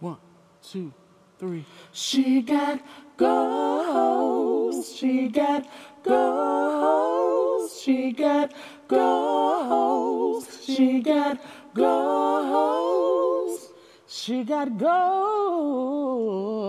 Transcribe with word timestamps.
One, 0.00 0.16
two, 0.62 0.92
three. 1.38 1.66
She 1.92 2.40
got 2.40 2.80
goals. 3.18 4.94
She 4.94 5.28
got 5.28 5.66
goals. 6.02 7.78
She 7.82 8.12
got 8.12 8.52
goals. 8.88 10.64
She 10.64 11.00
got 11.00 11.38
goals. 11.74 13.68
She 14.06 14.42
got 14.42 14.78
goals. 14.78 16.59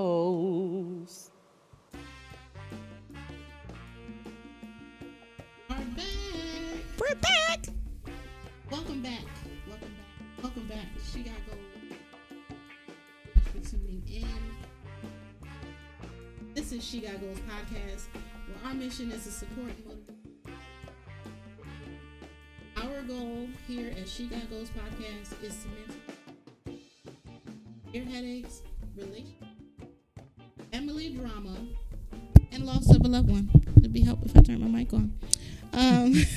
She 16.81 16.99
Got 16.99 17.21
Goals 17.21 17.37
podcast, 17.41 18.07
where 18.47 18.57
our 18.65 18.73
mission 18.73 19.11
is 19.11 19.23
to 19.25 19.31
support. 19.31 19.71
Our 22.75 23.03
goal 23.03 23.47
here 23.67 23.91
at 23.91 24.09
She 24.09 24.25
Got 24.25 24.49
Goals 24.49 24.71
podcast 24.71 25.43
is 25.43 25.55
to 25.63 25.67
mental 25.69 26.81
ear 27.93 28.03
headaches, 28.03 28.63
relation, 28.97 29.35
family 30.71 31.13
drama, 31.13 31.55
and 32.51 32.65
loss 32.65 32.89
of 32.89 33.05
a 33.05 33.07
loved 33.07 33.29
one. 33.29 33.51
It'd 33.77 33.93
be 33.93 34.01
helpful 34.01 34.29
if 34.31 34.37
I 34.37 34.41
turn 34.41 34.61
my 34.61 34.79
mic 34.79 34.91
on. 34.91 35.13
Um, 35.73 36.13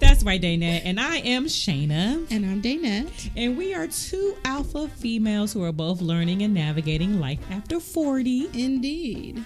That's 0.00 0.22
right, 0.24 0.40
Daynette. 0.40 0.82
And 0.84 0.98
I 0.98 1.18
am 1.18 1.46
Shayna. 1.46 2.26
and 2.30 2.46
I'm 2.46 2.62
Daynette. 2.62 3.30
And 3.36 3.56
we 3.56 3.74
are 3.74 3.86
two 3.86 4.36
alpha 4.44 4.88
females 4.88 5.52
who 5.52 5.62
are 5.64 5.72
both 5.72 6.00
learning 6.00 6.42
and 6.42 6.54
navigating 6.54 7.20
life 7.20 7.40
after 7.50 7.80
40. 7.80 8.48
Indeed. 8.54 9.44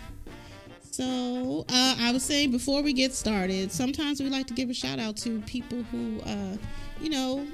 So, 0.90 1.64
uh, 1.70 1.96
I 1.98 2.12
was 2.12 2.22
saying 2.22 2.50
before 2.50 2.82
we 2.82 2.92
get 2.92 3.14
started, 3.14 3.72
sometimes 3.72 4.20
we 4.20 4.28
like 4.28 4.46
to 4.48 4.54
give 4.54 4.68
a 4.68 4.74
shout 4.74 4.98
out 4.98 5.16
to 5.18 5.40
people 5.42 5.82
who, 5.84 6.20
uh, 6.20 6.56
you 7.00 7.08
know, 7.08 7.46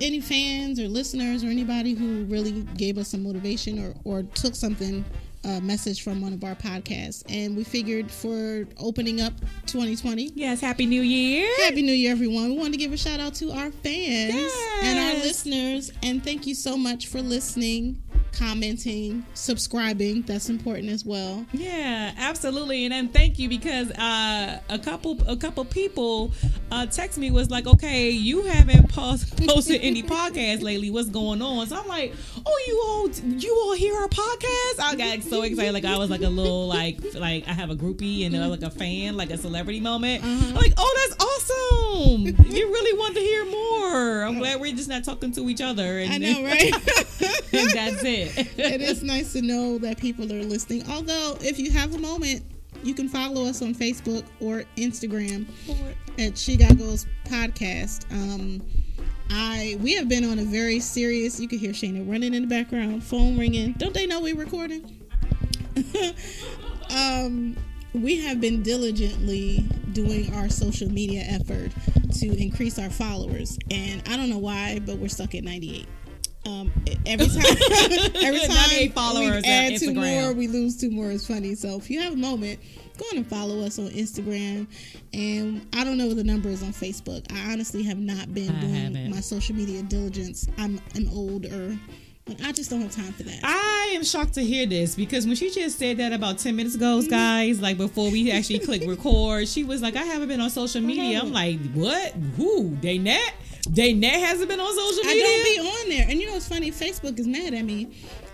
any 0.00 0.20
fans 0.20 0.78
or 0.78 0.86
listeners 0.86 1.42
or 1.42 1.48
anybody 1.48 1.94
who 1.94 2.24
really 2.26 2.62
gave 2.76 2.96
us 2.96 3.08
some 3.08 3.24
motivation 3.24 3.84
or, 3.84 3.94
or 4.04 4.22
took 4.22 4.54
something, 4.54 5.04
uh, 5.44 5.60
message 5.60 6.02
from 6.02 6.20
one 6.20 6.32
of 6.32 6.42
our 6.44 6.54
podcasts. 6.54 7.22
And 7.28 7.56
we 7.56 7.64
figured 7.64 8.10
for 8.10 8.66
opening 8.78 9.20
up 9.20 9.32
2020, 9.66 10.32
Yes, 10.34 10.60
Happy 10.60 10.86
New 10.86 11.02
Year. 11.02 11.48
Happy 11.64 11.82
New 11.82 11.92
Year, 11.92 12.12
everyone. 12.12 12.50
We 12.50 12.56
wanted 12.58 12.72
to 12.72 12.78
give 12.78 12.92
a 12.92 12.96
shout 12.96 13.20
out 13.20 13.34
to 13.36 13.50
our 13.52 13.70
fans 13.70 14.52
and 14.82 14.98
our 14.98 15.14
listeners. 15.24 15.92
And 16.02 16.22
thank 16.22 16.46
you 16.46 16.54
so 16.54 16.76
much 16.76 17.06
for 17.06 17.20
listening, 17.22 18.02
commenting, 18.32 19.24
subscribing. 19.34 20.22
That's 20.22 20.48
important 20.48 20.88
as 20.90 21.04
well. 21.04 21.44
Yeah, 21.52 22.12
absolutely. 22.16 22.84
And 22.84 22.92
then 22.92 23.08
thank 23.08 23.38
you 23.38 23.48
because 23.48 23.90
uh, 23.92 24.60
a 24.68 24.78
couple 24.78 25.18
a 25.26 25.36
couple 25.36 25.64
people 25.64 26.32
uh, 26.70 26.86
text 26.86 27.18
me 27.18 27.30
was 27.30 27.50
like, 27.50 27.66
okay, 27.66 28.10
you 28.10 28.42
haven't 28.42 28.88
post, 28.92 29.46
posted 29.46 29.80
any 29.82 30.02
podcast 30.02 30.62
lately. 30.62 30.90
What's 30.90 31.08
going 31.08 31.42
on? 31.42 31.66
So 31.66 31.76
I'm 31.76 31.86
like, 31.88 32.14
oh, 32.44 32.64
you 32.66 32.82
all 32.86 33.08
you 33.38 33.54
all 33.62 33.74
hear 33.74 33.94
our 33.94 34.08
podcast? 34.08 34.80
I 34.80 34.94
got 34.96 35.22
so 35.22 35.42
excited. 35.42 35.72
Like 35.72 35.84
I 35.84 35.96
was 35.98 36.10
like 36.10 36.22
a 36.22 36.28
little 36.28 36.66
like 36.68 36.98
like 37.14 37.46
I 37.48 37.52
have 37.52 37.70
a 37.70 37.76
groupie 37.76 38.24
and 38.24 38.34
then 38.34 38.48
like 38.48 38.62
a 38.62 38.70
fan, 38.70 39.16
like 39.16 39.30
a 39.30 39.38
celebrity 39.38 39.80
moment. 39.80 40.24
I'm 40.24 40.54
like, 40.54 40.72
oh, 40.76 41.08
that's 41.08 41.24
awesome. 41.24 42.26
you 42.52 42.66
really 42.66 42.98
want 42.98 43.14
to 43.14 43.20
hear 43.20 43.44
more. 43.44 44.22
I'm 44.24 44.38
glad 44.38 44.60
we're 44.60 44.74
just 44.74 44.88
not 44.88 45.04
talking 45.04 45.32
to 45.32 45.48
each 45.48 45.60
other. 45.60 45.98
And, 45.98 46.12
I 46.12 46.18
know, 46.18 46.44
right? 46.44 46.72
that's 47.74 48.04
it. 48.04 48.36
it 48.58 48.80
is 48.80 49.02
nice 49.02 49.32
to 49.32 49.42
know 49.42 49.78
that 49.78 49.98
people 49.98 50.30
are 50.32 50.42
listening. 50.42 50.84
Although, 50.88 51.36
if 51.40 51.58
you 51.58 51.70
have 51.70 51.94
a 51.94 51.98
moment, 51.98 52.42
you 52.82 52.94
can 52.94 53.08
follow 53.08 53.44
us 53.44 53.62
on 53.62 53.74
Facebook 53.74 54.24
or 54.40 54.64
Instagram 54.76 55.46
at 56.18 56.36
She 56.36 56.56
Got 56.56 56.78
Goals 56.78 57.06
Podcast. 57.24 58.10
Um, 58.12 58.62
I 59.30 59.76
we 59.80 59.94
have 59.94 60.08
been 60.08 60.24
on 60.24 60.38
a 60.38 60.44
very 60.44 60.80
serious. 60.80 61.38
You 61.40 61.48
can 61.48 61.58
hear 61.58 61.72
Shayna 61.72 62.08
running 62.10 62.34
in 62.34 62.42
the 62.42 62.48
background, 62.48 63.02
phone 63.04 63.38
ringing. 63.38 63.72
Don't 63.72 63.94
they 63.94 64.06
know 64.06 64.20
we're 64.20 64.36
recording? 64.36 64.98
um, 66.90 67.56
we 67.94 68.16
have 68.20 68.40
been 68.40 68.62
diligently 68.62 69.68
doing 69.92 70.32
our 70.34 70.48
social 70.48 70.88
media 70.88 71.24
effort 71.28 71.72
to 72.18 72.26
increase 72.40 72.78
our 72.78 72.90
followers, 72.90 73.58
and 73.70 74.02
I 74.08 74.16
don't 74.16 74.30
know 74.30 74.38
why, 74.38 74.80
but 74.84 74.98
we're 74.98 75.08
stuck 75.08 75.34
at 75.34 75.44
ninety 75.44 75.76
eight. 75.80 75.88
Um, 76.46 76.72
every 77.04 77.26
time, 77.26 77.42
every 78.22 78.40
time 78.40 78.92
followers 78.92 79.42
we 79.42 79.48
add 79.50 79.78
two 79.78 79.92
more, 79.92 80.32
we 80.32 80.48
lose 80.48 80.76
two 80.76 80.90
more. 80.90 81.10
It's 81.10 81.26
funny. 81.26 81.54
So 81.54 81.76
if 81.76 81.90
you 81.90 82.00
have 82.00 82.14
a 82.14 82.16
moment, 82.16 82.58
go 82.96 83.04
on 83.12 83.18
and 83.18 83.26
follow 83.26 83.60
us 83.60 83.78
on 83.78 83.88
Instagram. 83.88 84.66
And 85.12 85.66
I 85.74 85.84
don't 85.84 85.98
know 85.98 86.06
what 86.06 86.16
the 86.16 86.24
number 86.24 86.48
is 86.48 86.62
on 86.62 86.70
Facebook. 86.70 87.30
I 87.32 87.52
honestly 87.52 87.82
have 87.82 87.98
not 87.98 88.32
been 88.32 88.50
I 88.54 88.60
doing 88.60 88.74
haven't. 88.74 89.10
my 89.10 89.20
social 89.20 89.54
media 89.56 89.82
diligence. 89.82 90.48
I'm 90.58 90.80
I'm 90.94 91.08
older. 91.10 91.76
I 92.44 92.52
just 92.52 92.68
don't 92.68 92.82
have 92.82 92.92
time 92.94 93.12
for 93.12 93.22
that. 93.22 93.40
I 93.42 93.92
am 93.94 94.04
shocked 94.04 94.34
to 94.34 94.44
hear 94.44 94.66
this 94.66 94.94
because 94.94 95.26
when 95.26 95.34
she 95.34 95.50
just 95.50 95.78
said 95.78 95.96
that 95.96 96.12
about 96.12 96.36
10 96.38 96.54
minutes 96.56 96.74
ago, 96.74 97.00
guys, 97.08 97.58
like 97.60 97.78
before 97.78 98.10
we 98.10 98.30
actually 98.30 98.58
click 98.58 98.82
record, 98.86 99.48
she 99.48 99.64
was 99.64 99.80
like, 99.80 99.96
I 99.96 100.02
haven't 100.02 100.28
been 100.28 100.40
on 100.40 100.50
social 100.50 100.82
media. 100.82 101.20
I'm 101.20 101.32
like, 101.32 101.58
what? 101.72 102.12
Who? 102.36 102.72
Daynette? 102.72 103.32
Daynette 103.64 104.20
hasn't 104.20 104.48
been 104.48 104.60
on 104.60 104.74
social 104.74 105.04
media. 105.04 105.24
I 105.24 105.26
don't 105.26 105.64
be 105.64 105.70
on 105.70 105.88
there. 105.88 106.06
And 106.08 106.20
you 106.20 106.26
know 106.26 106.34
what's 106.34 106.48
funny? 106.48 106.70
Facebook 106.70 107.18
is 107.18 107.26
mad 107.26 107.54
at 107.54 107.64
me, 107.64 107.88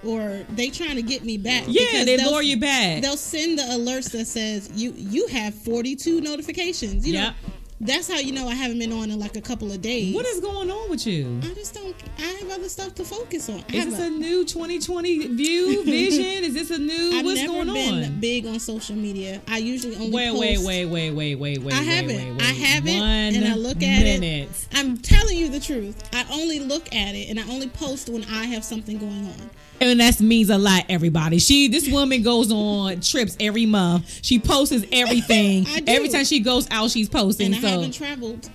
or 0.05 0.45
they 0.51 0.71
trying 0.71 0.97
to 0.97 1.03
get 1.03 1.25
me 1.25 1.39
back. 1.39 1.65
yeah, 1.67 2.05
they 2.05 2.17
lure 2.19 2.43
you 2.43 2.59
back. 2.59 3.03
They'll 3.03 3.17
send 3.17 3.59
the 3.59 3.63
alerts 3.63 4.11
that 4.13 4.27
says 4.27 4.71
you 4.75 4.93
you 4.97 5.27
have 5.29 5.55
42 5.55 6.21
notifications. 6.21 7.07
You 7.07 7.15
Yep. 7.15 7.35
That's 7.85 8.11
how 8.11 8.19
you 8.19 8.33
know 8.33 8.49
I 8.49 8.55
haven't 8.55 8.79
been 8.79 8.93
on 8.93 9.11
in 9.11 9.19
like 9.19 9.37
a 9.37 9.41
couple 9.41 9.71
of 9.71 9.81
days. 9.83 10.15
What 10.15 10.27
is 10.27 10.41
going 10.41 10.71
on 10.71 10.91
with 10.91 11.07
you? 11.07 11.41
I 11.43 11.55
just 11.55 11.75
don't. 11.75 11.95
I 12.19 12.23
have 12.23 12.51
other 12.51 12.69
stuff 12.69 12.95
to 12.97 13.05
focus 13.05 13.49
on. 13.49 13.63
I 13.71 13.77
Is 13.77 13.85
this 13.87 14.01
a- 14.01 14.07
a 14.07 14.11
new 14.11 14.45
2020 14.45 15.29
view 15.29 15.85
vision? 15.85 16.45
Is 16.45 16.55
this 16.55 16.71
a 16.71 16.79
new 16.79 17.13
I've 17.19 17.25
what's 17.25 17.41
never 17.41 17.53
going 17.53 17.73
been 17.73 18.05
on? 18.05 18.21
big 18.21 18.47
on 18.47 18.59
social 18.59 18.97
media. 18.97 19.41
I 19.49 19.59
usually 19.59 19.97
only 19.97 20.11
Wait, 20.11 20.29
post. 20.31 20.41
wait, 20.41 20.59
wait, 20.65 20.85
wait, 20.87 21.11
wait, 21.13 21.35
wait, 21.37 21.59
wait. 21.63 21.75
I 21.75 21.83
haven't. 21.83 22.17
Wait, 22.17 22.33
wait, 22.33 22.43
I 22.43 22.53
haven't, 22.53 22.99
One 22.99 23.35
and 23.35 23.47
I 23.49 23.55
look 23.55 23.83
at 23.83 24.03
it. 24.07 24.49
I'm 24.75 24.97
telling 24.99 25.37
you 25.37 25.49
the 25.49 25.61
truth. 25.61 26.03
I 26.13 26.25
only 26.33 26.61
look 26.61 26.87
at 26.95 27.15
it 27.15 27.29
and 27.31 27.39
I 27.39 27.43
only 27.53 27.69
post 27.69 28.09
when 28.09 28.25
I 28.25 28.45
have 28.47 28.65
something 28.65 28.99
going 28.99 29.27
on. 29.27 29.51
And 29.81 30.01
that 30.01 30.21
means 30.21 30.51
a 30.51 30.59
lot, 30.59 30.85
everybody. 30.89 31.39
She, 31.39 31.69
this 31.69 31.89
woman 31.89 32.23
goes 32.23 32.51
on 32.51 33.01
trips 33.01 33.37
every 33.41 33.67
month. 33.67 34.21
She 34.23 34.39
posts 34.39 34.85
everything. 34.93 35.67
Every 35.87 36.09
time 36.09 36.25
she 36.25 36.41
goes 36.41 36.69
out, 36.71 36.91
she's 36.91 37.09
posting. 37.09 37.55
And 37.55 37.67
I 37.67 37.69
haven't 37.71 37.93
traveled 37.93 38.49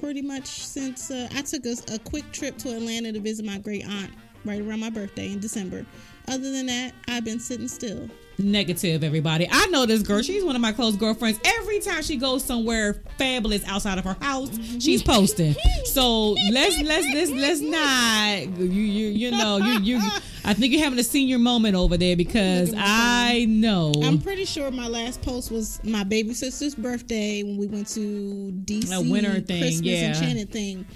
pretty 0.00 0.22
much 0.22 0.46
since 0.46 1.10
uh, 1.10 1.28
I 1.34 1.42
took 1.42 1.66
a, 1.66 1.76
a 1.94 1.98
quick 1.98 2.30
trip 2.32 2.56
to 2.58 2.74
Atlanta 2.74 3.12
to 3.12 3.20
visit 3.20 3.44
my 3.44 3.58
great 3.58 3.86
aunt 3.86 4.10
right 4.44 4.60
around 4.60 4.80
my 4.80 4.90
birthday 4.90 5.32
in 5.32 5.40
December. 5.40 5.84
Other 6.28 6.52
than 6.52 6.66
that, 6.66 6.92
I've 7.08 7.24
been 7.24 7.40
sitting 7.40 7.68
still. 7.68 8.08
negative, 8.38 9.02
everybody. 9.02 9.48
I 9.50 9.66
know 9.66 9.86
this 9.86 10.02
girl. 10.02 10.22
She's 10.22 10.44
one 10.44 10.54
of 10.54 10.62
my 10.62 10.72
close 10.72 10.94
girlfriends. 10.96 11.40
Every 11.44 11.80
time 11.80 12.02
she 12.02 12.16
goes 12.16 12.44
somewhere 12.44 13.02
fabulous 13.18 13.64
outside 13.66 13.98
of 13.98 14.04
her 14.04 14.16
house, 14.20 14.50
mm-hmm. 14.50 14.78
she's 14.78 15.02
posting. 15.02 15.54
So 15.84 16.36
let's 16.52 16.80
let's 16.82 17.06
let's 17.14 17.30
let's 17.30 17.60
not 17.60 18.60
you 18.60 18.66
you 18.66 19.08
you 19.08 19.30
know 19.30 19.56
you 19.56 19.80
you. 19.80 20.10
I 20.44 20.54
think 20.54 20.72
you're 20.72 20.84
having 20.84 20.98
a 20.98 21.02
senior 21.02 21.38
moment 21.38 21.76
over 21.76 21.96
there 21.96 22.14
because 22.14 22.72
I 22.76 23.46
know. 23.48 23.92
I'm 24.02 24.20
pretty 24.20 24.44
sure 24.44 24.70
my 24.70 24.86
last 24.86 25.22
post 25.22 25.50
was 25.50 25.82
my 25.82 26.04
baby 26.04 26.34
sister's 26.34 26.74
birthday 26.74 27.42
when 27.42 27.56
we 27.56 27.66
went 27.66 27.88
to 27.88 28.52
DC 28.64 28.92
A 28.92 29.10
winter 29.10 29.40
thing, 29.40 29.62
Christmas 29.62 29.86
yeah. 29.86 30.08
enchanted 30.08 30.50
thing. 30.50 30.86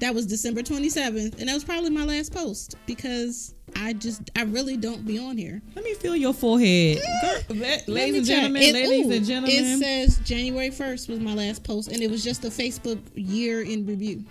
That 0.00 0.14
was 0.14 0.26
December 0.26 0.62
27th, 0.62 1.38
and 1.38 1.48
that 1.48 1.54
was 1.54 1.62
probably 1.62 1.90
my 1.90 2.04
last 2.04 2.32
post 2.32 2.76
because 2.86 3.54
I 3.76 3.92
just 3.92 4.30
I 4.34 4.44
really 4.44 4.78
don't 4.78 5.06
be 5.06 5.18
on 5.18 5.36
here. 5.36 5.60
Let 5.74 5.84
me 5.84 5.92
feel 5.94 6.16
your 6.16 6.32
forehead, 6.32 7.02
ah, 7.06 7.20
Girl, 7.48 7.56
Let 7.58 7.86
ladies 7.86 8.16
and 8.16 8.26
gentlemen. 8.26 8.62
It- 8.62 8.74
ladies 8.74 9.06
ooh, 9.06 9.12
and 9.12 9.26
gentlemen. 9.26 9.56
It 9.56 9.78
says 9.78 10.18
January 10.24 10.70
1st 10.70 11.08
was 11.08 11.20
my 11.20 11.34
last 11.34 11.64
post, 11.64 11.92
and 11.92 12.02
it 12.02 12.10
was 12.10 12.24
just 12.24 12.44
a 12.44 12.48
Facebook 12.48 12.98
year 13.14 13.60
in 13.62 13.84
review. 13.84 14.24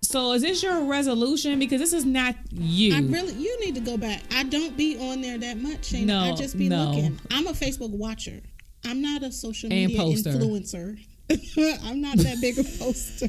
So 0.00 0.32
is 0.32 0.42
this 0.42 0.62
your 0.62 0.84
resolution? 0.84 1.58
Because 1.58 1.80
this 1.80 1.92
is 1.92 2.04
not 2.04 2.34
you. 2.50 2.94
I 2.94 3.00
really, 3.00 3.34
you 3.34 3.60
need 3.60 3.74
to 3.74 3.80
go 3.80 3.96
back. 3.96 4.22
I 4.34 4.44
don't 4.44 4.76
be 4.76 4.98
on 4.98 5.20
there 5.20 5.38
that 5.38 5.58
much. 5.58 5.92
Shayna. 5.92 6.06
No, 6.06 6.20
I 6.20 6.32
just 6.34 6.56
be 6.56 6.68
no. 6.68 6.90
looking. 6.90 7.20
I'm 7.30 7.46
a 7.46 7.52
Facebook 7.52 7.90
watcher. 7.90 8.40
I'm 8.86 9.00
not 9.00 9.22
a 9.22 9.32
social 9.32 9.70
media 9.70 9.98
influencer. 9.98 10.98
I'm 11.84 12.00
not 12.02 12.18
that 12.18 12.38
big 12.40 12.58
a 12.58 12.64
poster. 12.64 13.28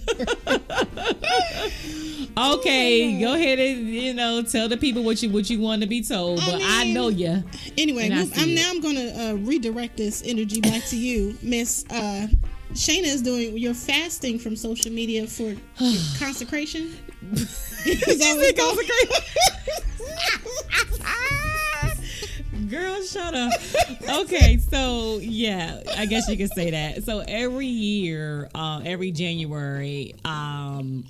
okay, 2.37 3.19
go 3.21 3.33
ahead 3.35 3.57
and 3.59 3.87
you 3.89 4.13
know 4.13 4.41
tell 4.43 4.67
the 4.67 4.75
people 4.77 5.03
what 5.03 5.21
you 5.23 5.29
what 5.29 5.49
you 5.49 5.59
want 5.61 5.81
to 5.81 5.87
be 5.87 6.01
told. 6.03 6.39
I 6.41 6.45
But 6.51 6.61
I, 6.63 6.83
know 6.91 7.07
you. 7.07 7.43
anyway, 7.77 8.05
And 8.05 8.13
I 8.13 8.17
move- 8.19 8.33
see 8.35 8.41
I'm, 8.43 8.49
it. 8.49 8.55
now 8.55 8.69
I'm 8.69 8.81
going 8.81 8.95
to 8.95 9.29
uh, 9.29 9.33
redirect 9.35 9.97
this 9.97 10.23
energy 10.25 10.59
back 10.61 10.83
to 10.85 10.97
you, 10.97 11.37
Miss 11.41 11.85
uh, 11.89 12.27
Shayna. 12.73 13.03
Is 13.05 13.21
doing 13.21 13.57
you're 13.57 13.73
fasting 13.73 14.39
from 14.39 14.55
social 14.57 14.91
media 14.91 15.25
for 15.27 15.55
consecration. 16.19 16.93
Is 17.85 18.17
that 18.19 18.35
what 18.35 18.55
it's 22.81 23.13
called? 23.13 23.25
gotta. 23.31 24.21
Okay, 24.21 24.57
so 24.57 25.19
yeah, 25.21 25.81
I 25.97 26.05
guess 26.05 26.27
you 26.27 26.37
could 26.37 26.51
say 26.53 26.71
that. 26.71 27.03
So 27.03 27.23
every 27.27 27.67
year, 27.67 28.49
uh, 28.55 28.81
every 28.85 29.11
January, 29.11 30.15
um, 30.23 31.05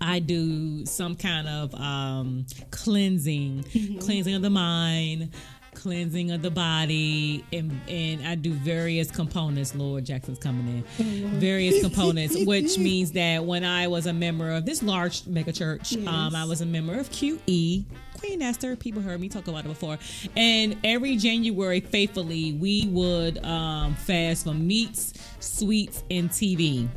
I 0.00 0.18
do 0.18 0.86
some 0.86 1.16
kind 1.16 1.48
of 1.48 1.74
um, 1.74 2.46
cleansing, 2.70 3.64
cleansing 4.00 4.34
of 4.34 4.42
the 4.42 4.50
mind, 4.50 5.30
cleansing 5.74 6.30
of 6.30 6.42
the 6.42 6.50
body, 6.50 7.44
and 7.52 7.80
and 7.88 8.26
I 8.26 8.34
do 8.34 8.52
various 8.52 9.10
components. 9.10 9.74
Lord 9.74 10.04
Jackson's 10.04 10.38
coming 10.38 10.84
in. 10.98 11.40
Various 11.40 11.82
components, 11.82 12.36
which 12.44 12.78
means 12.78 13.12
that 13.12 13.44
when 13.44 13.64
I 13.64 13.88
was 13.88 14.06
a 14.06 14.12
member 14.12 14.52
of 14.52 14.66
this 14.66 14.82
large 14.82 15.26
mega 15.26 15.52
church, 15.52 15.96
um, 16.06 16.34
I 16.34 16.44
was 16.44 16.60
a 16.60 16.66
member 16.66 16.98
of 16.98 17.10
QE. 17.10 17.84
Queen 18.18 18.42
Esther, 18.42 18.76
people 18.76 19.02
heard 19.02 19.20
me 19.20 19.28
talk 19.28 19.48
about 19.48 19.64
it 19.64 19.68
before. 19.68 19.98
And 20.36 20.76
every 20.84 21.16
January, 21.16 21.80
faithfully, 21.80 22.52
we 22.52 22.86
would 22.88 23.44
um, 23.44 23.94
fast 23.94 24.44
from 24.44 24.66
meats, 24.66 25.12
sweets, 25.40 26.02
and 26.10 26.30
TV. 26.30 26.88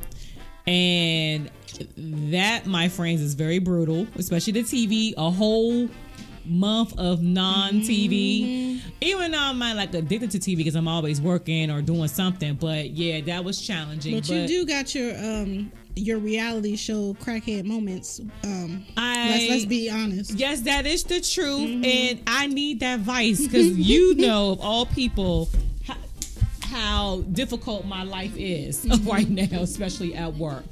And 0.68 1.50
that, 2.32 2.66
my 2.66 2.90
friends, 2.90 3.22
is 3.22 3.34
very 3.34 3.60
brutal, 3.60 4.08
especially 4.16 4.54
the 4.54 4.64
TV. 4.64 5.14
A 5.18 5.30
whole 5.30 5.90
month 6.50 6.98
of 6.98 7.22
non 7.22 7.82
TV. 7.82 8.82
Even 9.02 9.32
though 9.32 9.40
I'm 9.40 9.60
not 9.60 9.76
like 9.76 9.94
addicted 9.94 10.32
to 10.32 10.40
TV 10.40 10.58
because 10.58 10.76
I'm 10.76 10.88
always 10.88 11.22
working 11.22 11.72
or 11.72 11.82
doing 11.82 12.08
something. 12.08 12.56
But 12.56 12.90
yeah, 12.92 13.22
that 13.22 13.44
was 13.44 13.62
challenging. 13.66 14.16
But, 14.20 14.30
you 14.30 14.48
do 14.48 14.66
got 14.66 14.94
your 14.96 15.16
um 15.18 15.72
your 15.96 16.18
reality 16.18 16.76
show 16.76 17.14
crackhead 17.16 17.66
moments. 17.66 18.22
Um, 18.44 18.86
I- 18.96 19.30
let's, 19.30 19.50
let's 19.50 19.66
be 19.66 19.90
honest. 19.90 20.32
Yes, 20.34 20.62
that 20.62 20.86
is 20.86 21.04
the 21.04 21.20
truth, 21.22 21.84
and 21.86 22.22
I 22.28 22.48
need 22.48 22.80
that 22.82 23.00
vice 23.02 23.46
because 23.46 23.78
you 23.78 24.16
know 24.18 24.52
of 24.52 24.62
all 24.62 24.86
people 24.86 25.50
how, 25.86 25.96
how 26.62 27.22
difficult 27.34 27.86
my 27.86 28.04
life 28.04 28.36
is 28.38 28.86
right 29.04 29.30
now, 29.30 29.60
especially 29.62 30.16
at 30.16 30.34
work. 30.36 30.66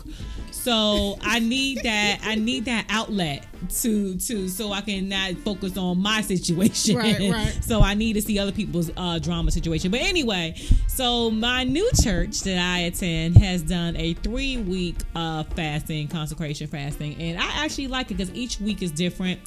So 0.67 1.17
I 1.21 1.39
need 1.39 1.83
that. 1.83 2.19
I 2.25 2.35
need 2.35 2.65
that 2.65 2.87
outlet 2.89 3.45
to 3.79 4.17
to 4.17 4.49
so 4.49 4.73
I 4.73 4.81
can 4.81 5.07
not 5.07 5.35
focus 5.37 5.77
on 5.77 6.01
my 6.01 6.19
situation. 6.19 6.97
Right, 6.97 7.31
right. 7.31 7.57
So 7.63 7.81
I 7.81 7.93
need 7.93 8.13
to 8.13 8.21
see 8.21 8.37
other 8.37 8.51
people's 8.51 8.91
uh, 8.97 9.17
drama 9.19 9.51
situation. 9.51 9.91
But 9.91 10.01
anyway, 10.01 10.55
so 10.89 11.31
my 11.31 11.63
new 11.63 11.89
church 12.03 12.41
that 12.41 12.57
I 12.57 12.79
attend 12.79 13.37
has 13.37 13.61
done 13.61 13.95
a 13.95 14.13
three 14.15 14.57
week 14.57 14.97
uh, 15.15 15.43
fasting, 15.43 16.09
consecration 16.09 16.67
fasting, 16.67 17.15
and 17.15 17.39
I 17.39 17.63
actually 17.63 17.87
like 17.87 18.11
it 18.11 18.17
because 18.17 18.33
each 18.35 18.59
week 18.59 18.81
is 18.81 18.91
different, 18.91 19.39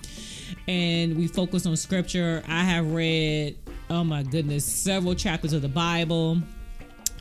and 0.68 1.18
we 1.18 1.28
focus 1.28 1.66
on 1.66 1.76
scripture. 1.76 2.42
I 2.48 2.64
have 2.64 2.94
read, 2.94 3.58
oh 3.90 4.04
my 4.04 4.22
goodness, 4.22 4.64
several 4.64 5.14
chapters 5.14 5.52
of 5.52 5.60
the 5.60 5.68
Bible. 5.68 6.38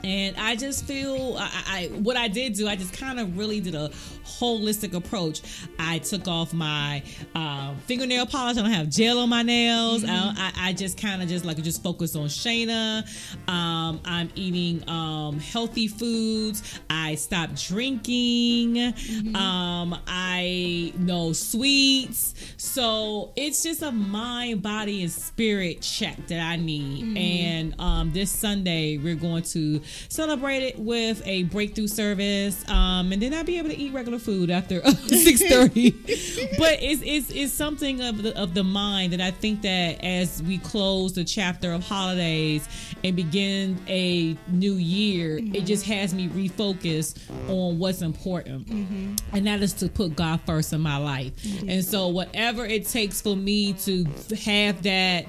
And 0.03 0.35
I 0.37 0.55
just 0.55 0.85
feel 0.85 1.35
I, 1.37 1.49
I 1.67 1.85
what 1.99 2.17
I 2.17 2.27
did 2.27 2.53
do. 2.53 2.67
I 2.67 2.75
just 2.75 2.93
kind 2.93 3.19
of 3.19 3.37
really 3.37 3.59
did 3.59 3.75
a 3.75 3.89
holistic 4.23 4.93
approach. 4.93 5.41
I 5.77 5.99
took 5.99 6.27
off 6.27 6.53
my 6.53 7.03
uh, 7.35 7.73
fingernail 7.85 8.25
polish. 8.25 8.57
I 8.57 8.61
don't 8.61 8.71
have 8.71 8.89
gel 8.89 9.19
on 9.19 9.29
my 9.29 9.43
nails. 9.43 10.03
I, 10.03 10.09
I, 10.09 10.69
I 10.69 10.73
just 10.73 10.97
kind 10.97 11.21
of 11.21 11.27
just 11.27 11.45
like 11.45 11.61
just 11.61 11.83
focus 11.83 12.15
on 12.15 12.27
Shayna. 12.27 13.03
Um, 13.49 13.99
I'm 14.05 14.29
eating 14.35 14.87
um, 14.89 15.39
healthy 15.39 15.87
foods. 15.87 16.79
I 16.89 17.15
stopped 17.15 17.67
drinking. 17.67 18.93
Um, 19.35 19.97
I 20.07 20.93
no 20.97 21.33
sweets. 21.33 22.35
So 22.57 23.31
it's 23.35 23.63
just 23.63 23.81
a 23.81 23.91
mind, 23.91 24.61
body, 24.61 25.03
and 25.03 25.11
spirit 25.11 25.81
check 25.81 26.27
that 26.27 26.39
I 26.39 26.55
need. 26.55 27.17
And 27.17 27.75
um, 27.79 28.11
this 28.11 28.31
Sunday 28.31 28.97
we're 28.97 29.15
going 29.15 29.43
to 29.43 29.81
celebrate 30.09 30.63
it 30.63 30.79
with 30.79 31.21
a 31.25 31.43
breakthrough 31.43 31.87
service. 31.87 32.67
Um, 32.69 33.11
and 33.11 33.21
then 33.21 33.33
I'll 33.33 33.43
be 33.43 33.57
able 33.57 33.69
to 33.69 33.77
eat 33.77 33.93
regular 33.93 34.19
food 34.19 34.49
after 34.49 34.81
six 35.07 35.41
thirty. 35.41 35.91
but 36.57 36.81
it's, 36.81 37.01
it's 37.05 37.29
it's 37.31 37.53
something 37.53 38.01
of 38.01 38.23
the 38.23 38.37
of 38.37 38.53
the 38.53 38.63
mind 38.63 39.13
that 39.13 39.21
I 39.21 39.31
think 39.31 39.61
that 39.61 40.03
as 40.03 40.41
we 40.43 40.57
close 40.57 41.13
the 41.13 41.23
chapter 41.23 41.71
of 41.71 41.85
holidays 41.85 42.67
and 43.03 43.15
begin 43.15 43.79
a 43.87 44.37
new 44.47 44.73
year, 44.73 45.37
it 45.37 45.43
mm-hmm. 45.43 45.65
just 45.65 45.85
has 45.85 46.13
me 46.13 46.27
refocus 46.29 47.17
on 47.49 47.79
what's 47.79 48.01
important, 48.01 48.67
mm-hmm. 48.67 49.15
and 49.35 49.47
that 49.47 49.61
is 49.61 49.73
to 49.73 49.89
put 49.89 50.15
God 50.15 50.41
first 50.45 50.73
in 50.73 50.81
my 50.81 50.97
life. 50.97 51.35
Mm-hmm. 51.37 51.69
And 51.69 51.85
so 51.85 52.07
whatever 52.07 52.65
it 52.65 52.87
takes 52.87 53.21
for 53.21 53.35
me 53.35 53.73
to 53.73 54.05
have 54.45 54.83
that 54.83 55.25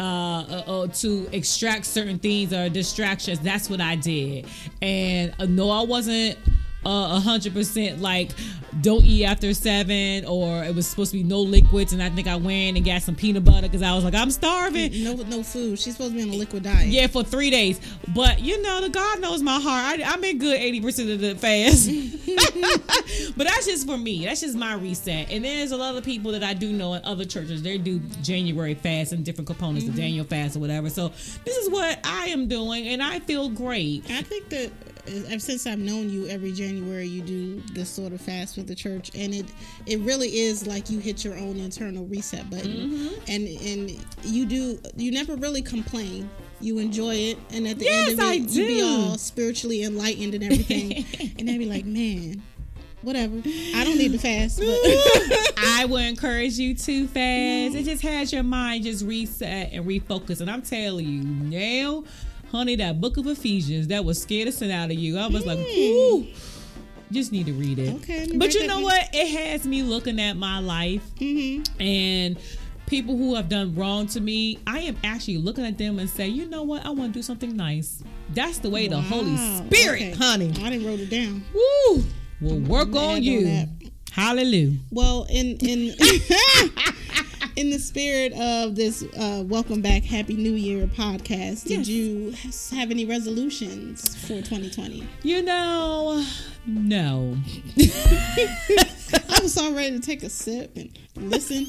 uh, 0.00 0.02
uh, 0.02 0.62
uh, 0.66 0.86
to 0.88 1.28
extract 1.32 1.86
certain 1.86 2.18
things 2.18 2.52
or 2.52 2.68
distractions. 2.68 3.40
That's 3.40 3.70
what 3.70 3.80
I 3.80 3.96
did, 3.96 4.46
and 4.80 5.34
uh, 5.38 5.46
no, 5.46 5.70
I 5.70 5.82
wasn't 5.82 6.38
a 6.84 7.20
hundred 7.20 7.54
percent 7.54 8.00
like 8.00 8.30
don't 8.80 9.04
eat 9.04 9.24
after 9.24 9.52
seven, 9.52 10.24
or 10.24 10.64
it 10.64 10.74
was 10.74 10.86
supposed 10.86 11.10
to 11.10 11.18
be 11.18 11.22
no 11.22 11.40
liquids, 11.40 11.92
and 11.92 12.02
I 12.02 12.08
think 12.08 12.26
I 12.26 12.36
went 12.36 12.76
and 12.76 12.86
got 12.86 13.02
some 13.02 13.14
peanut 13.14 13.44
butter 13.44 13.62
because 13.62 13.82
I 13.82 13.94
was 13.94 14.02
like, 14.02 14.14
I'm 14.14 14.30
starving. 14.30 15.04
No, 15.04 15.14
no 15.14 15.42
food. 15.42 15.78
She's 15.78 15.94
supposed 15.94 16.12
to 16.12 16.16
be 16.16 16.22
on 16.22 16.30
a 16.30 16.36
liquid 16.36 16.62
diet. 16.62 16.86
Yeah, 16.86 17.06
for 17.06 17.22
three 17.22 17.50
days. 17.50 17.80
But 18.14 18.40
you 18.40 18.62
know, 18.62 18.80
the 18.80 18.88
God 18.88 19.20
knows 19.20 19.42
my 19.42 19.60
heart. 19.60 20.00
I, 20.00 20.04
I'm 20.04 20.24
in 20.24 20.38
good 20.38 20.56
eighty 20.56 20.80
percent 20.80 21.10
of 21.10 21.20
the 21.20 21.34
fast. 21.34 21.90
but 23.36 23.46
that's 23.46 23.66
just 23.66 23.86
for 23.86 23.98
me. 23.98 24.24
That's 24.24 24.40
just 24.40 24.56
my 24.56 24.74
reset. 24.74 25.30
And 25.30 25.44
there's 25.44 25.72
a 25.72 25.76
lot 25.76 25.94
of 25.96 26.04
people 26.04 26.32
that 26.32 26.42
I 26.42 26.54
do 26.54 26.72
know 26.72 26.94
in 26.94 27.04
other 27.04 27.24
churches. 27.24 27.62
They 27.62 27.78
do 27.78 27.98
January 28.22 28.74
fast 28.74 29.12
and 29.12 29.24
different 29.24 29.48
components, 29.48 29.86
of 29.86 29.92
mm-hmm. 29.92 30.00
Daniel 30.00 30.24
fast 30.24 30.56
or 30.56 30.60
whatever. 30.60 30.88
So 30.88 31.08
this 31.44 31.56
is 31.56 31.68
what 31.68 31.98
I 32.06 32.26
am 32.26 32.48
doing, 32.48 32.88
and 32.88 33.02
I 33.02 33.18
feel 33.20 33.50
great. 33.50 34.10
I 34.10 34.22
think 34.22 34.48
that 34.48 34.70
uh, 35.06 35.38
since 35.38 35.66
I've 35.66 35.78
known 35.78 36.10
you, 36.10 36.26
every 36.28 36.52
January 36.52 37.06
you 37.06 37.22
do 37.22 37.60
this 37.72 37.88
sort 37.90 38.12
of 38.12 38.20
fast 38.20 38.56
with 38.56 38.66
the 38.68 38.74
church, 38.74 39.10
and 39.14 39.34
it 39.34 39.46
it 39.86 39.98
really 40.00 40.38
is 40.40 40.66
like 40.66 40.90
you 40.90 40.98
hit 40.98 41.24
your 41.24 41.36
own 41.36 41.56
internal 41.56 42.06
reset 42.06 42.48
button, 42.50 43.10
and 43.28 43.46
and 43.48 44.04
you 44.24 44.46
do 44.46 44.78
you 44.96 45.10
never 45.12 45.36
really 45.36 45.62
complain. 45.62 46.30
You 46.60 46.78
enjoy 46.78 47.16
it, 47.16 47.38
and 47.50 47.66
at 47.66 47.78
the 47.80 47.86
Yes, 47.86 48.10
end 48.10 48.20
of 48.20 48.24
I 48.24 48.34
it, 48.34 48.50
you 48.50 48.66
be 48.66 48.82
all 48.82 49.18
spiritually 49.18 49.82
enlightened 49.82 50.34
and 50.34 50.44
everything, 50.44 51.04
and 51.38 51.48
they 51.48 51.58
be 51.58 51.66
like, 51.66 51.84
man, 51.84 52.40
whatever. 53.02 53.34
I 53.74 53.82
don't 53.82 53.98
need 53.98 54.12
to 54.12 54.18
fast, 54.18 54.60
but 54.60 54.68
I 55.58 55.86
would 55.88 56.04
encourage 56.04 56.58
you 56.58 56.74
to 56.76 57.06
fast. 57.08 57.74
It 57.74 57.84
just 57.84 58.02
has 58.02 58.32
your 58.32 58.44
mind 58.44 58.84
just 58.84 59.04
reset 59.04 59.72
and 59.72 59.84
refocus. 59.84 60.40
And 60.40 60.48
I'm 60.48 60.62
telling 60.62 61.08
you 61.08 61.22
now, 61.24 62.04
honey, 62.52 62.76
that 62.76 63.00
book 63.00 63.16
of 63.16 63.26
Ephesians 63.26 63.88
that 63.88 64.04
was 64.04 64.20
scared 64.22 64.46
the 64.48 64.52
sin 64.52 64.70
out 64.70 64.90
of 64.90 64.96
you. 64.96 65.18
I 65.18 65.26
was 65.26 65.44
like, 65.46 65.58
ooh. 65.58 66.26
Just 67.10 67.30
need 67.32 67.44
to 67.46 67.52
read 67.52 67.78
it. 67.78 67.90
Mm. 67.90 67.96
Okay, 67.96 68.28
but 68.38 68.54
you 68.54 68.62
know 68.66 68.76
down. 68.76 68.82
what? 68.84 69.08
It 69.12 69.28
has 69.38 69.66
me 69.66 69.82
looking 69.82 70.18
at 70.20 70.34
my 70.36 70.60
life 70.60 71.02
Mm-hmm. 71.16 71.82
and 71.82 72.38
people 72.86 73.16
who 73.18 73.34
have 73.34 73.48
done 73.50 73.74
wrong 73.74 74.06
to 74.08 74.20
me. 74.20 74.58
I 74.66 74.80
am 74.80 74.96
actually 75.04 75.36
looking 75.36 75.64
at 75.66 75.76
them 75.76 75.98
and 75.98 76.08
say, 76.08 76.28
you 76.28 76.46
know 76.48 76.62
what? 76.62 76.86
I 76.86 76.90
want 76.90 77.12
to 77.12 77.18
do 77.18 77.22
something 77.22 77.54
nice. 77.54 78.02
That's 78.34 78.58
the 78.58 78.70
way 78.70 78.88
the 78.88 79.00
Holy 79.00 79.36
Spirit, 79.36 80.00
okay. 80.02 80.10
honey, 80.12 80.50
I 80.62 80.70
didn't 80.70 80.86
wrote 80.86 81.00
it 81.00 81.10
down. 81.10 81.44
woo, 81.52 82.02
will 82.40 82.60
work 82.60 82.88
on 82.88 82.96
on 83.16 83.22
you. 83.22 83.44
that. 83.44 83.68
Hallelujah. 84.12 84.76
Well, 84.90 85.26
in 85.30 85.56
in 85.58 85.94
in 87.56 87.70
the 87.70 87.78
spirit 87.78 88.32
of 88.34 88.74
this 88.74 89.02
uh, 89.16 89.42
"Welcome 89.46 89.82
Back, 89.82 90.02
Happy 90.04 90.34
New 90.34 90.52
Year" 90.54 90.86
podcast, 90.86 91.64
did 91.64 91.86
Yes. 91.86 91.88
you 91.88 92.34
have 92.78 92.90
any 92.90 93.04
resolutions 93.04 94.14
for 94.22 94.36
2020? 94.40 95.06
You 95.22 95.42
know, 95.42 96.24
no. 96.66 97.36
I 99.28 99.40
was 99.42 99.56
all 99.58 99.72
ready 99.72 99.90
to 99.98 100.00
take 100.00 100.22
a 100.22 100.30
sip 100.30 100.76
and 100.76 100.90
listen. 101.16 101.66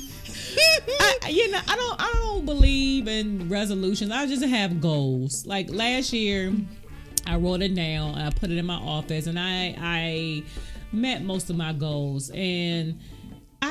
I, 1.23 1.29
you 1.29 1.51
know, 1.51 1.59
I 1.67 1.75
don't. 1.75 2.01
I 2.01 2.11
don't 2.13 2.45
believe 2.45 3.07
in 3.07 3.49
resolutions. 3.49 4.11
I 4.11 4.25
just 4.27 4.43
have 4.43 4.79
goals. 4.81 5.45
Like 5.45 5.69
last 5.69 6.13
year, 6.13 6.53
I 7.27 7.35
wrote 7.37 7.61
it 7.61 7.75
down. 7.75 8.15
I 8.15 8.29
put 8.29 8.51
it 8.51 8.57
in 8.57 8.65
my 8.65 8.75
office, 8.75 9.27
and 9.27 9.39
I 9.39 9.75
I 9.79 10.43
met 10.91 11.23
most 11.23 11.49
of 11.49 11.55
my 11.57 11.73
goals. 11.73 12.29
And 12.33 12.99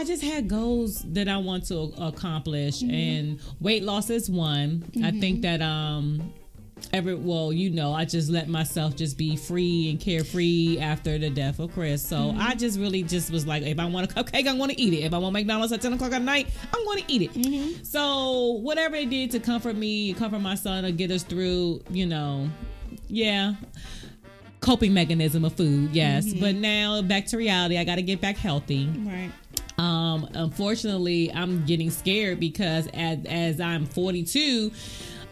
I 0.03 0.05
just 0.05 0.25
had 0.25 0.49
goals 0.49 1.05
that 1.13 1.29
I 1.29 1.37
want 1.37 1.69
to 1.69 1.93
accomplish. 1.97 2.81
Mm-hmm. 2.81 2.91
And 2.91 3.41
weight 3.61 3.85
loss 3.85 4.11
is 4.11 4.29
one. 4.29 4.83
I 4.97 4.99
mm-hmm. 4.99 5.21
think 5.21 5.43
that 5.43 5.63
um 5.63 6.33
every 6.93 7.15
well, 7.15 7.53
you 7.53 7.71
know, 7.71 7.93
I 7.93 8.05
just 8.05 8.29
let 8.29 8.49
myself 8.49 8.97
just 8.97 9.17
be 9.17 9.37
free 9.37 9.91
and 9.91 10.01
carefree 10.01 10.79
after 10.81 11.19
the 11.19 11.31
death 11.31 11.61
of 11.61 11.73
Chris. 11.73 12.05
So 12.05 12.17
mm-hmm. 12.17 12.41
I 12.41 12.57
just 12.57 12.81
really 12.81 13.05
just 13.05 13.31
was 13.31 13.47
like, 13.47 13.63
if 13.63 13.79
I 13.79 13.85
want 13.85 14.11
a 14.11 14.13
cupcake, 14.13 14.49
I'm 14.49 14.59
going 14.59 14.71
to 14.71 14.81
eat 14.81 14.93
it. 14.93 15.05
If 15.05 15.15
I 15.15 15.19
want 15.19 15.35
McDonald's 15.35 15.73
at 15.73 15.81
10 15.81 15.93
o'clock 15.93 16.11
at 16.11 16.23
night, 16.23 16.49
I'm 16.75 16.85
going 16.85 17.05
to 17.05 17.13
eat 17.13 17.31
it. 17.33 17.87
So 17.87 18.59
whatever 18.61 18.97
it 18.97 19.09
did 19.09 19.31
to 19.31 19.39
comfort 19.39 19.77
me, 19.77 20.15
comfort 20.15 20.41
my 20.41 20.57
son, 20.57 20.85
or 20.85 20.91
get 20.91 21.13
us 21.13 21.23
through, 21.23 21.81
you 21.91 22.07
know, 22.07 22.51
yeah. 23.07 23.55
Coping 24.59 24.95
mechanism 24.95 25.45
of 25.45 25.53
food, 25.53 25.91
yes. 25.93 26.33
But 26.35 26.57
now 26.57 27.03
back 27.03 27.27
to 27.27 27.37
reality. 27.37 27.79
I 27.79 27.85
got 27.85 27.97
to 27.97 28.03
get 28.03 28.21
back 28.21 28.37
healthy. 28.37 28.89
Right. 28.99 29.31
Um, 29.83 30.29
unfortunately, 30.35 31.33
I'm 31.33 31.65
getting 31.67 31.91
scared 31.91 32.39
because 32.39 32.87
as 32.95 33.19
as 33.27 33.61
I'm 33.61 33.85
42, 33.85 34.71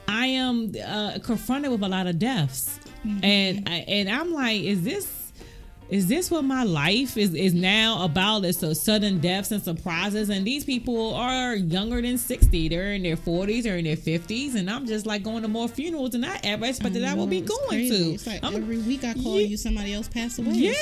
I 0.08 0.26
am 0.26 0.72
uh, 0.84 1.18
confronted 1.22 1.70
with 1.70 1.84
a 1.84 1.88
lot 1.88 2.08
of 2.08 2.18
deaths, 2.18 2.80
and 3.22 3.68
I, 3.68 3.84
and 3.86 4.08
I'm 4.08 4.32
like, 4.32 4.60
is 4.62 4.82
this 4.82 5.06
is 5.90 6.06
this 6.06 6.30
what 6.30 6.44
my 6.44 6.62
life 6.62 7.16
is 7.16 7.34
is 7.34 7.52
now 7.52 8.04
about? 8.04 8.44
It's 8.44 8.58
so 8.58 8.72
sudden 8.72 9.18
deaths 9.18 9.50
and 9.50 9.62
surprises, 9.62 10.28
and 10.30 10.46
these 10.46 10.64
people 10.64 11.14
are 11.14 11.56
younger 11.56 12.00
than 12.00 12.16
sixty. 12.16 12.68
They're 12.68 12.92
in 12.92 13.02
their 13.02 13.16
forties 13.16 13.66
or 13.66 13.76
in 13.76 13.84
their 13.84 13.96
fifties, 13.96 14.54
and 14.54 14.70
I'm 14.70 14.86
just 14.86 15.04
like 15.04 15.24
going 15.24 15.42
to 15.42 15.48
more 15.48 15.66
funerals 15.68 16.10
than 16.10 16.24
I 16.24 16.38
ever 16.44 16.66
expected 16.66 17.02
I, 17.02 17.14
know, 17.14 17.22
would 17.22 17.30
be 17.30 17.40
going 17.40 17.90
to. 17.90 18.12
It's 18.12 18.26
like 18.26 18.44
I'm- 18.44 18.54
every 18.54 18.78
week 18.78 19.02
I 19.02 19.14
call 19.14 19.40
Yeah. 19.40 19.48
you, 19.48 19.56
somebody 19.56 19.92
else 19.92 20.08
passed 20.08 20.38
away. 20.38 20.52
yeah, 20.52 20.74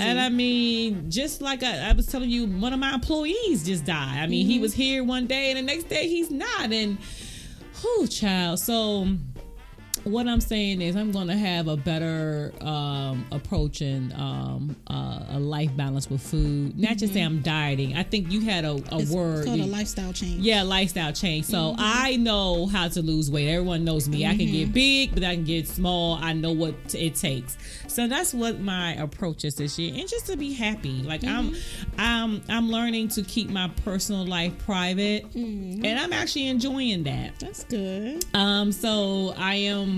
and 0.00 0.18
I 0.18 0.30
mean, 0.30 1.10
just 1.10 1.42
like 1.42 1.62
I, 1.62 1.90
I 1.90 1.92
was 1.92 2.06
telling 2.06 2.30
you, 2.30 2.46
one 2.46 2.72
of 2.72 2.78
my 2.80 2.94
employees 2.94 3.64
just 3.64 3.84
died. 3.84 4.18
I 4.22 4.26
mean, 4.26 4.46
he 4.46 4.54
mm-hmm. 4.54 4.62
was 4.62 4.74
here 4.74 5.04
one 5.04 5.26
day, 5.26 5.50
and 5.50 5.58
the 5.58 5.62
next 5.62 5.88
day 5.90 6.08
he's 6.08 6.30
not. 6.30 6.72
And 6.72 6.96
who, 7.82 8.06
child? 8.06 8.60
So 8.60 9.08
what 10.04 10.26
I'm 10.28 10.40
saying 10.40 10.80
is, 10.82 10.96
I'm 10.96 11.10
going 11.12 11.28
to 11.28 11.36
have 11.36 11.66
a 11.68 11.76
better 11.76 12.52
um, 12.60 13.26
approach 13.32 13.80
and 13.80 14.12
um, 14.14 14.76
uh, 14.88 15.20
a 15.30 15.38
life 15.38 15.74
balance 15.76 16.08
with 16.10 16.20
food. 16.22 16.78
Not 16.78 16.96
just 16.98 17.12
say 17.14 17.20
I'm 17.22 17.40
dieting. 17.42 17.96
I 17.96 18.02
think 18.02 18.30
you 18.30 18.40
had 18.42 18.64
a, 18.64 18.72
a 18.92 18.98
it's, 19.00 19.10
word. 19.10 19.38
it's 19.38 19.46
called 19.46 19.60
a 19.60 19.66
lifestyle 19.66 20.12
change. 20.12 20.40
yeah, 20.40 20.62
lifestyle 20.62 21.12
change. 21.12 21.46
So 21.46 21.54
Mm-hmm. 21.74 21.80
I 21.82 22.16
know 22.16 22.66
how 22.66 22.88
to 22.88 23.00
lose 23.02 23.30
weight. 23.30 23.48
Everyone 23.48 23.84
knows 23.84 24.08
me. 24.08 24.26
I 24.26 24.36
can 24.36 24.50
get 24.50 24.72
big, 24.72 25.14
but 25.14 25.24
I 25.24 25.34
can 25.34 25.44
get 25.44 25.66
small. 25.66 26.14
I 26.20 26.32
know 26.32 26.52
what 26.52 26.74
it 26.94 27.14
takes. 27.14 27.56
So 27.88 28.06
that's 28.08 28.34
what 28.34 28.60
my 28.60 28.94
approach 28.94 29.44
is 29.44 29.54
this 29.54 29.78
year, 29.78 29.94
and 29.94 30.08
just 30.08 30.26
to 30.26 30.36
be 30.36 30.52
happy. 30.52 31.02
Like 31.02 31.22
Mm-hmm. 31.22 31.54
I'm, 31.98 32.34
I'm, 32.34 32.42
I'm 32.48 32.70
learning 32.70 33.08
to 33.08 33.22
keep 33.22 33.48
my 33.48 33.68
personal 33.84 34.26
life 34.26 34.56
private, 34.58 35.24
Mm-hmm. 35.32 35.84
and 35.84 35.98
I'm 35.98 36.12
actually 36.12 36.48
enjoying 36.48 37.04
that. 37.04 37.38
That's 37.38 37.64
good. 37.64 38.24
Um, 38.34 38.72
so 38.72 39.32
I 39.38 39.54
am 39.54 39.93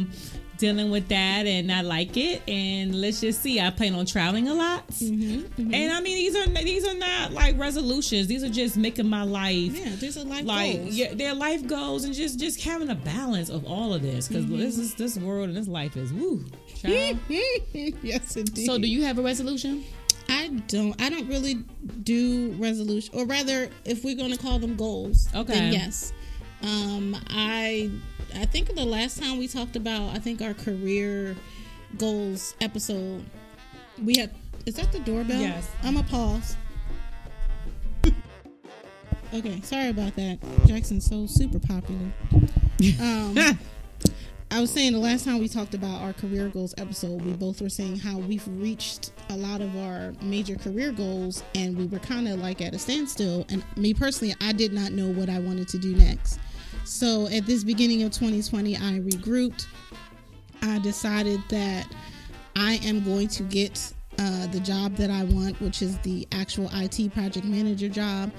dealing 0.58 0.90
with 0.90 1.06
that, 1.08 1.44
and 1.46 1.70
I 1.70 1.82
like 1.82 2.16
it. 2.16 2.40
And 2.48 2.94
let's 3.00 3.20
just 3.20 3.42
see. 3.42 3.60
I 3.60 3.68
plan 3.70 3.94
on 3.94 4.06
traveling 4.06 4.48
a 4.48 4.54
lot, 4.54 4.86
Mm-hmm. 4.88 5.74
and 5.74 5.92
I 5.92 6.00
mean 6.00 6.16
these 6.16 6.34
are 6.36 6.46
these 6.64 6.86
are 6.86 6.94
not 6.94 7.32
like 7.32 7.58
resolutions. 7.58 8.26
These 8.26 8.42
are 8.42 8.48
just 8.48 8.76
making 8.76 9.06
my 9.08 9.22
life 9.24 9.76
Yeah, 9.76 9.92
there's 9.96 10.16
a 10.16 10.24
life 10.24 10.44
like 10.46 10.76
goals. 10.78 10.94
yeah, 10.94 11.12
their 11.14 11.34
life 11.34 11.66
goals 11.66 12.04
and 12.04 12.14
just 12.14 12.38
just 12.40 12.62
having 12.62 12.88
a 12.88 12.94
balance 12.94 13.50
of 13.50 13.64
all 13.66 13.92
of 13.92 14.00
this 14.02 14.28
because 14.28 14.44
Mm-hmm. 14.44 14.58
this 14.58 14.78
is 14.78 14.94
this 14.94 15.18
world 15.18 15.48
and 15.48 15.56
this 15.56 15.68
life 15.68 15.96
is 15.96 16.12
woo. 16.12 16.44
yes, 16.84 18.36
indeed. 18.36 18.66
so 18.66 18.78
do 18.78 18.86
you 18.86 19.02
have 19.04 19.18
a 19.18 19.22
resolution? 19.22 19.84
I 20.28 20.48
don't. 20.66 21.00
I 21.00 21.08
don't 21.08 21.28
really 21.28 21.54
do 22.02 22.54
resolution, 22.58 23.14
or 23.14 23.26
rather, 23.26 23.68
if 23.84 24.02
we're 24.04 24.16
going 24.16 24.32
to 24.32 24.38
call 24.38 24.58
them 24.58 24.74
goals, 24.76 25.28
Okay. 25.34 25.52
then 25.52 25.72
yes. 25.72 26.12
Um, 26.62 27.16
I 27.30 27.90
I 28.34 28.44
think 28.46 28.74
the 28.74 28.84
last 28.84 29.18
time 29.18 29.38
we 29.38 29.48
talked 29.48 29.76
about, 29.76 30.14
I 30.14 30.18
think 30.18 30.42
our 30.42 30.54
career 30.54 31.36
goals 31.98 32.54
episode, 32.60 33.24
we 34.02 34.18
had. 34.18 34.30
Is 34.66 34.74
that 34.74 34.90
the 34.90 34.98
doorbell? 35.00 35.40
Yes. 35.40 35.70
I'm 35.84 35.96
a 35.96 36.02
pause. 36.02 36.56
okay, 39.34 39.60
sorry 39.60 39.90
about 39.90 40.16
that. 40.16 40.38
Jackson's 40.66 41.06
so 41.06 41.26
super 41.26 41.58
popular. 41.58 42.12
Um, 43.00 43.34
I 44.56 44.60
was 44.60 44.70
saying 44.70 44.94
the 44.94 44.98
last 44.98 45.26
time 45.26 45.38
we 45.38 45.48
talked 45.48 45.74
about 45.74 46.00
our 46.00 46.14
career 46.14 46.48
goals 46.48 46.74
episode, 46.78 47.20
we 47.20 47.34
both 47.34 47.60
were 47.60 47.68
saying 47.68 47.98
how 47.98 48.16
we've 48.16 48.48
reached 48.48 49.12
a 49.28 49.36
lot 49.36 49.60
of 49.60 49.76
our 49.76 50.14
major 50.22 50.56
career 50.56 50.92
goals 50.92 51.44
and 51.54 51.76
we 51.76 51.84
were 51.84 51.98
kind 51.98 52.26
of 52.26 52.40
like 52.40 52.62
at 52.62 52.74
a 52.74 52.78
standstill. 52.78 53.44
And 53.50 53.62
me 53.76 53.92
personally, 53.92 54.34
I 54.40 54.54
did 54.54 54.72
not 54.72 54.92
know 54.92 55.08
what 55.08 55.28
I 55.28 55.40
wanted 55.40 55.68
to 55.68 55.78
do 55.78 55.94
next. 55.94 56.40
So 56.84 57.26
at 57.26 57.44
this 57.44 57.64
beginning 57.64 58.02
of 58.04 58.12
2020, 58.12 58.76
I 58.76 59.00
regrouped. 59.00 59.66
I 60.62 60.78
decided 60.78 61.42
that 61.50 61.86
I 62.56 62.80
am 62.82 63.04
going 63.04 63.28
to 63.28 63.42
get 63.42 63.92
uh, 64.18 64.46
the 64.46 64.60
job 64.60 64.96
that 64.96 65.10
I 65.10 65.24
want, 65.24 65.60
which 65.60 65.82
is 65.82 65.98
the 65.98 66.26
actual 66.32 66.70
IT 66.72 67.12
project 67.12 67.44
manager 67.44 67.90
job. 67.90 68.32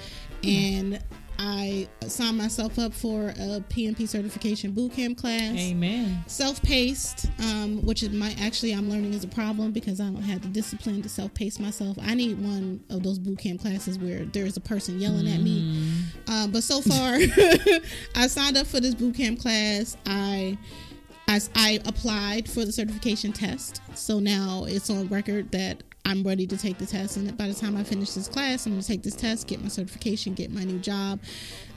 And 0.43 0.99
I 1.39 1.87
signed 2.07 2.37
myself 2.37 2.79
up 2.79 2.93
for 2.93 3.29
a 3.29 3.63
PMP 3.69 4.07
certification 4.07 4.73
bootcamp 4.73 5.17
class. 5.17 5.55
Amen. 5.57 6.23
self-paced 6.27 7.29
um, 7.39 7.85
which 7.85 8.03
is 8.03 8.09
my 8.09 8.35
actually 8.39 8.71
i'm 8.73 8.89
learning 8.89 9.13
is 9.13 9.23
a 9.23 9.27
problem 9.27 9.71
because 9.71 9.99
i 9.99 10.05
don't 10.05 10.21
have 10.21 10.41
the 10.41 10.47
discipline 10.47 11.01
to 11.01 11.09
self-pace 11.09 11.59
myself. 11.59 11.97
I 12.01 12.13
need 12.13 12.39
one 12.41 12.83
of 12.89 13.03
those 13.03 13.19
boot 13.19 13.39
camp 13.39 13.61
classes 13.61 13.97
where 13.99 14.25
there's 14.25 14.57
a 14.57 14.61
person 14.61 14.99
yelling 14.99 15.27
at 15.27 15.41
me. 15.41 16.03
Um, 16.27 16.51
but 16.51 16.63
so 16.63 16.81
far 16.81 17.15
i 18.15 18.27
signed 18.27 18.57
up 18.57 18.67
for 18.67 18.79
this 18.79 18.95
boot 18.95 19.15
camp 19.15 19.39
class. 19.39 19.97
I 20.05 20.57
I, 21.27 21.41
I 21.55 21.79
applied 21.85 22.49
for 22.49 22.63
the 22.63 22.71
certification 22.71 23.33
test. 23.33 23.81
So 23.95 24.19
now 24.19 24.63
it's 24.65 24.89
on 24.89 25.07
record 25.09 25.51
that 25.51 25.83
i'm 26.07 26.23
ready 26.23 26.47
to 26.47 26.57
take 26.57 26.77
the 26.77 26.85
test. 26.85 27.17
And 27.17 27.37
by 27.37 27.47
the 27.47 27.53
time 27.53 27.77
i 27.77 27.83
finish 27.83 28.11
this 28.11 28.27
class 28.27 28.65
i'm 28.65 28.71
going 28.73 28.81
to 28.81 28.87
take 28.87 29.03
this 29.03 29.15
test 29.15 29.47
get 29.47 29.61
my 29.61 29.67
certification 29.67 30.33
get 30.33 30.51
my 30.51 30.63
new 30.63 30.79
job. 30.79 31.19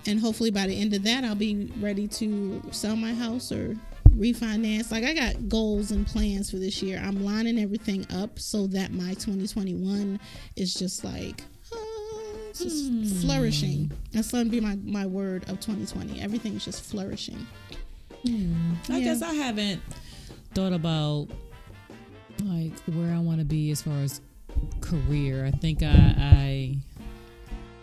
And 0.07 0.19
hopefully 0.19 0.51
by 0.51 0.67
the 0.67 0.81
end 0.81 0.95
of 0.95 1.03
that 1.05 1.25
i'll 1.25 1.35
be 1.35 1.71
ready 1.81 2.09
to 2.09 2.63
sell 2.71 2.97
my 2.97 3.13
house 3.13 3.53
or 3.53 3.77
refinance. 4.17 4.91
Like 4.91 5.05
i 5.05 5.15
got 5.15 5.49
goals 5.49 5.91
and 5.93 6.07
plans 6.07 6.51
for 6.51 6.57
this 6.57 6.83
year. 6.83 7.01
I'm 7.05 7.25
lining 7.25 7.59
everything 7.59 8.07
up 8.15 8.39
so 8.39 8.67
that 8.69 8.93
my 8.93 9.11
2021 9.15 10.19
is 10.57 10.75
just 10.75 11.05
like 11.05 11.43
ah, 11.73 11.77
just 12.53 12.91
flourishing. 13.23 13.93
That's 14.13 14.33
going 14.33 14.45
to 14.47 14.51
be 14.51 14.61
my, 14.61 14.77
my 14.83 15.07
word 15.07 15.43
of 15.49 15.61
2020 15.61 16.21
everything's 16.21 16.65
just 16.65 16.83
flourishing. 16.85 17.47
I 18.27 18.29
Yeah. 18.89 19.01
guess 19.01 19.23
I 19.23 19.33
haven't 19.35 19.81
thought 20.55 20.73
about 20.73 21.29
like 22.45 22.73
where 22.95 23.15
I 23.15 23.19
want 23.21 23.39
to 23.39 23.45
be 23.45 23.71
as 23.71 23.83
far 23.83 23.95
as 24.03 24.21
career. 24.81 25.45
I 25.47 25.51
think 25.51 25.83
I, 25.83 25.87
I 26.19 26.77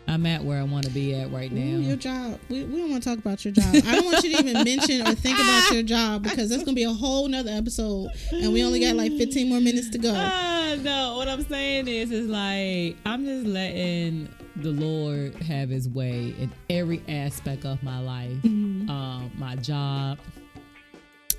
I'm 0.10 0.26
at 0.26 0.44
where 0.44 0.60
I 0.60 0.64
want 0.64 0.86
to 0.86 0.92
be 0.92 1.14
at 1.16 1.32
right 1.32 1.52
Ooh, 1.52 1.56
now. 1.56 1.88
your 1.88 1.98
job 1.98 2.40
we, 2.50 2.64
we 2.64 2.78
don't 2.80 2.92
want 2.92 3.04
to 3.04 3.10
talk 3.10 3.20
about 3.20 3.44
your 3.44 3.54
job 3.54 3.66
i 3.86 3.96
don't 3.96 4.06
want 4.06 4.24
you 4.24 4.32
to 4.38 4.40
even 4.40 4.64
mention 4.64 5.02
or 5.06 5.14
think 5.14 5.38
about 5.38 5.70
your 5.74 5.84
job 5.84 6.24
because 6.24 6.50
that's 6.50 6.64
going 6.64 6.76
to 6.76 6.80
be 6.80 6.84
a 6.84 6.94
whole 6.94 7.28
nother 7.28 7.52
episode 7.52 8.10
and 8.32 8.54
we 8.54 8.64
only 8.64 8.80
got 8.80 8.96
like 8.96 9.12
15 9.14 9.50
more 9.50 9.60
minutes 9.60 9.90
to 9.90 9.98
go 9.98 10.14
Ah, 10.16 10.76
no, 10.82 11.16
what 11.18 11.28
I'm 11.28 11.44
saying 11.44 11.88
is, 11.90 12.12
is 12.12 12.28
like 12.30 12.96
I'm 13.06 13.26
just 13.26 13.48
letting 13.48 14.30
the 14.56 14.72
Lord 14.72 15.36
have 15.44 15.70
His 15.70 15.88
way 15.90 16.34
in 16.40 16.52
every 16.70 17.02
aspect 17.10 17.66
of 17.66 17.82
my 17.84 18.00
life, 18.00 18.32
Mm-hmm. 18.44 18.90
um, 18.90 19.32
my 19.38 19.56
job, 19.58 20.18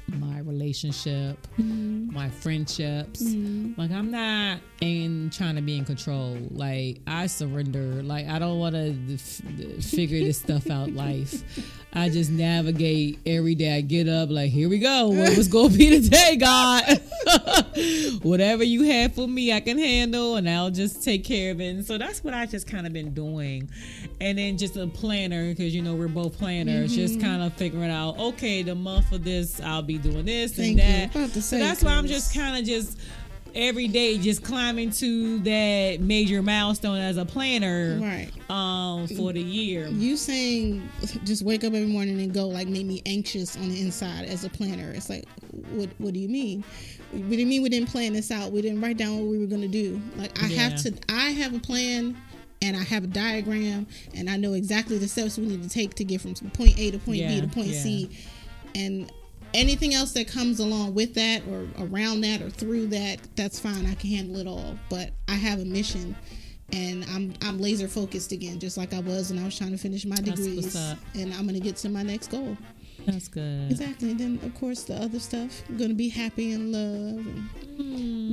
my 0.08 0.38
relationship, 0.40 1.36
Mm-hmm. 1.58 2.14
my 2.14 2.28
friendships. 2.30 3.20
Like 3.76 3.90
I'm 3.90 4.10
not 4.10 4.60
in 4.80 5.30
trying 5.30 5.56
to 5.56 5.62
be 5.62 5.76
in 5.76 5.84
control. 5.84 6.36
Like 6.50 7.00
I 7.06 7.26
surrender. 7.26 8.02
Like 8.02 8.28
I 8.28 8.38
don't 8.38 8.58
want 8.58 8.74
to 8.74 8.96
f- 9.14 9.84
figure 9.84 10.20
this 10.20 10.38
stuff 10.38 10.70
out. 10.70 10.92
Life. 10.92 11.42
I 11.92 12.10
just 12.10 12.30
navigate 12.30 13.18
every 13.24 13.54
day. 13.54 13.76
I 13.76 13.80
get 13.80 14.08
up 14.08 14.28
like 14.30 14.50
here 14.50 14.68
we 14.68 14.78
go. 14.78 15.08
What 15.08 15.36
was 15.36 15.48
gonna 15.48 15.70
be 15.70 16.00
today, 16.00 16.36
God? 16.36 17.00
Whatever 18.22 18.62
you 18.62 18.82
have 18.84 19.14
for 19.14 19.26
me, 19.26 19.52
I 19.52 19.60
can 19.60 19.78
handle, 19.78 20.36
and 20.36 20.48
I'll 20.48 20.70
just 20.70 21.02
take 21.02 21.24
care 21.24 21.50
of 21.52 21.60
it. 21.60 21.68
And 21.68 21.84
so 21.84 21.96
that's 21.96 22.22
what 22.22 22.34
I 22.34 22.44
just 22.44 22.66
kind 22.66 22.86
of 22.86 22.92
been 22.92 23.14
doing. 23.14 23.70
And 24.20 24.36
then 24.36 24.58
just 24.58 24.76
a 24.76 24.86
planner 24.86 25.48
because 25.48 25.74
you 25.74 25.80
know 25.80 25.94
we're 25.94 26.08
both 26.08 26.36
planners. 26.36 26.92
Mm-hmm. 26.92 27.00
Just 27.00 27.20
kind 27.20 27.42
of 27.42 27.54
figuring 27.54 27.90
out. 27.90 28.18
Okay, 28.18 28.62
the 28.62 28.74
month 28.74 29.10
of 29.12 29.24
this, 29.24 29.60
I'll 29.60 29.82
be 29.82 29.96
doing 29.96 30.26
this 30.26 30.54
Thank 30.54 30.78
and 30.78 30.78
you. 30.78 30.84
that. 30.84 31.14
About 31.14 31.32
to 31.34 31.42
so 31.42 31.58
that's 31.58 31.82
why 31.82 31.92
I'm 31.92 32.06
just 32.06 32.34
kind 32.34 32.58
of 32.58 32.64
just 32.64 32.98
every 33.54 33.88
day 33.88 34.18
just 34.18 34.42
climbing 34.42 34.90
to 34.90 35.38
that 35.40 36.00
major 36.00 36.42
milestone 36.42 36.98
as 36.98 37.16
a 37.16 37.24
planner 37.24 37.98
right. 38.00 38.30
um 38.50 39.06
for 39.08 39.32
the 39.32 39.40
year. 39.40 39.88
you 39.88 40.16
saying 40.16 40.88
just 41.24 41.42
wake 41.42 41.64
up 41.64 41.74
every 41.74 41.86
morning 41.86 42.20
and 42.20 42.32
go 42.32 42.46
like 42.46 42.68
made 42.68 42.86
me 42.86 43.02
anxious 43.06 43.56
on 43.56 43.68
the 43.68 43.80
inside 43.80 44.26
as 44.26 44.44
a 44.44 44.50
planner. 44.50 44.90
It's 44.90 45.10
like 45.10 45.24
what 45.70 45.88
what 45.98 46.14
do 46.14 46.20
you 46.20 46.28
mean? 46.28 46.64
We 47.12 47.36
didn't 47.36 47.48
mean 47.48 47.62
we 47.62 47.68
didn't 47.68 47.88
plan 47.88 48.12
this 48.12 48.30
out. 48.30 48.52
We 48.52 48.62
didn't 48.62 48.80
write 48.80 48.96
down 48.96 49.18
what 49.18 49.26
we 49.26 49.38
were 49.38 49.46
going 49.46 49.62
to 49.62 49.68
do. 49.68 50.00
Like 50.16 50.42
i 50.42 50.46
have 50.46 50.80
to 50.82 50.94
i 51.08 51.30
have 51.30 51.54
a 51.54 51.60
plan 51.60 52.16
and 52.62 52.76
i 52.76 52.82
have 52.82 53.04
a 53.04 53.06
diagram 53.06 53.86
and 54.14 54.28
i 54.28 54.36
know 54.36 54.54
exactly 54.54 54.98
the 54.98 55.06
steps 55.06 55.38
we 55.38 55.46
need 55.46 55.62
to 55.62 55.68
take 55.68 55.94
to 55.94 56.04
get 56.04 56.20
from 56.20 56.34
point 56.50 56.76
a 56.78 56.90
to 56.90 56.98
point 56.98 57.20
b 57.28 57.40
to 57.40 57.48
point 57.48 57.68
yeah. 57.68 57.80
c 57.80 58.10
and 58.74 59.12
anything 59.54 59.94
else 59.94 60.12
that 60.12 60.28
comes 60.28 60.60
along 60.60 60.94
with 60.94 61.14
that 61.14 61.42
or 61.48 61.66
around 61.78 62.20
that 62.22 62.42
or 62.42 62.50
through 62.50 62.86
that 62.88 63.18
that's 63.36 63.58
fine. 63.58 63.86
I 63.86 63.94
can 63.94 64.10
handle 64.10 64.36
it 64.38 64.46
all. 64.46 64.78
But 64.90 65.10
i 65.28 65.34
have 65.34 65.60
a 65.60 65.64
mission 65.64 66.16
and 66.72 67.04
i'm 67.14 67.32
i'm 67.42 67.58
laser 67.58 67.88
focused 67.88 68.32
again 68.32 68.58
just 68.58 68.76
like 68.76 68.92
i 68.92 69.00
was 69.00 69.30
when 69.30 69.38
i 69.40 69.44
was 69.44 69.56
trying 69.56 69.70
to 69.70 69.78
finish 69.78 70.04
my 70.04 70.16
degrees. 70.16 70.74
and 71.14 71.32
i'm 71.34 71.46
gonna 71.46 71.60
get 71.60 71.76
to 71.76 71.88
my 71.88 72.02
next 72.02 72.30
goal 72.30 72.56
That's 73.12 73.28
good. 73.28 73.70
exactly 73.70 74.10
and 74.12 74.20
then 74.20 74.38
of 74.44 74.54
course 74.54 74.82
the 74.84 74.94
other 74.96 75.18
stuff 75.18 75.62
i'm 75.68 75.76
gonna 75.78 75.94
be 75.94 76.08
happy 76.08 76.52
and 76.52 76.72
love 76.72 77.26
and 77.26 77.48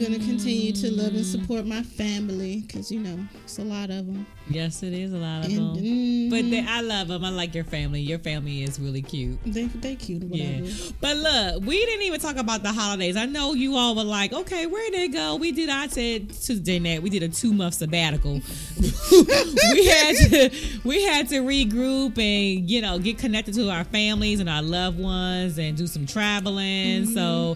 Gonna 0.02 0.18
continue 0.18 0.74
to 0.74 0.92
love 0.92 1.14
and 1.14 1.26
support 1.26 1.66
my 1.68 1.84
family 1.84 2.64
because 2.66 2.92
you 2.92 3.00
know 3.00 3.18
it's 3.44 3.60
a 3.60 3.64
lot 3.64 3.92
of 3.92 4.06
them. 4.08 4.26
Yes, 4.50 4.82
it 4.82 4.92
is 4.92 5.14
a 5.14 5.18
lot 5.18 5.46
of 5.46 5.52
And, 5.52 5.76
them. 5.76 5.84
mm, 5.84 6.30
But 6.32 6.50
they, 6.50 6.66
I 6.68 6.82
love 6.82 7.08
them. 7.10 7.24
I 7.24 7.30
like 7.30 7.54
your 7.54 7.64
family. 7.64 8.02
Your 8.02 8.18
family 8.20 8.64
is 8.64 8.80
really 8.80 9.04
cute. 9.04 9.38
they 9.46 9.66
they 9.68 9.96
cute 9.96 10.24
or 10.24 10.36
Yeah. 10.36 10.62
But 11.00 11.18
look, 11.18 11.64
we 11.64 11.78
didn't 11.86 12.02
even 12.08 12.20
talk 12.20 12.38
about 12.38 12.64
the 12.64 12.74
holidays. 12.74 13.16
I 13.16 13.26
know 13.26 13.54
you 13.54 13.76
all 13.76 13.96
were 13.96 14.04
like, 14.04 14.34
okay, 14.34 14.66
where 14.66 14.90
did 14.92 15.02
it 15.12 15.14
go? 15.14 15.36
We 15.36 15.52
did, 15.52 15.70
I 15.70 15.88
said 15.88 16.30
to 16.32 16.54
Danette, 16.56 17.02
we 17.04 17.10
did 17.12 17.22
a 17.24 17.30
two 17.30 17.54
month 17.54 17.76
sabbatical. 17.76 18.34
we 19.12 19.86
had 19.86 20.16
to 20.18 20.50
we 20.84 21.04
had 21.04 21.30
to 21.30 21.36
regroup 21.42 22.18
and, 22.18 22.70
you 22.70 22.82
know, 22.82 22.98
get 23.00 23.18
connected 23.20 23.54
to 23.56 23.70
our 23.70 23.84
families 23.86 24.40
and 24.40 24.50
our 24.50 24.62
loved 24.66 25.00
ones 25.00 25.58
and 25.58 25.78
do 25.78 25.88
some 25.88 26.06
traveling. 26.06 27.06
So 27.06 27.56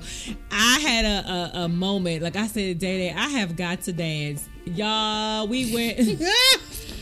I 0.52 0.80
had 0.80 1.06
a, 1.06 1.30
a, 1.30 1.64
a 1.64 1.68
moment, 1.70 2.22
like 2.24 2.36
I 2.36 2.48
said, 2.48 2.80
Day 2.80 3.10
Day, 3.10 3.14
I 3.16 3.28
have 3.30 3.56
got 3.56 3.82
to 3.84 3.94
dance. 3.94 4.48
Y'all, 4.66 5.48
we 5.48 5.74
went 5.74 5.98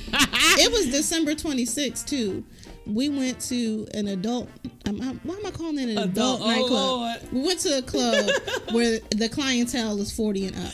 it 0.57 0.71
was 0.71 0.87
December 0.87 1.33
26th 1.33 2.05
too. 2.07 2.43
We 2.85 3.09
went 3.09 3.41
to 3.49 3.85
an 3.93 4.07
adult. 4.07 4.47
Um, 4.85 5.01
um, 5.01 5.19
why 5.23 5.35
am 5.35 5.45
I 5.45 5.51
calling 5.51 5.77
it 5.77 5.89
an 5.89 5.97
adult, 5.97 6.39
Adult, 6.39 6.47
nightclub? 6.47 7.21
We 7.33 7.41
went 7.41 7.59
to 7.61 7.77
a 7.79 7.81
club 7.81 8.29
where 8.71 8.99
the 9.11 9.27
clientele 9.27 9.99
is 9.99 10.11
40 10.13 10.47
and 10.47 10.55
up. 10.55 10.71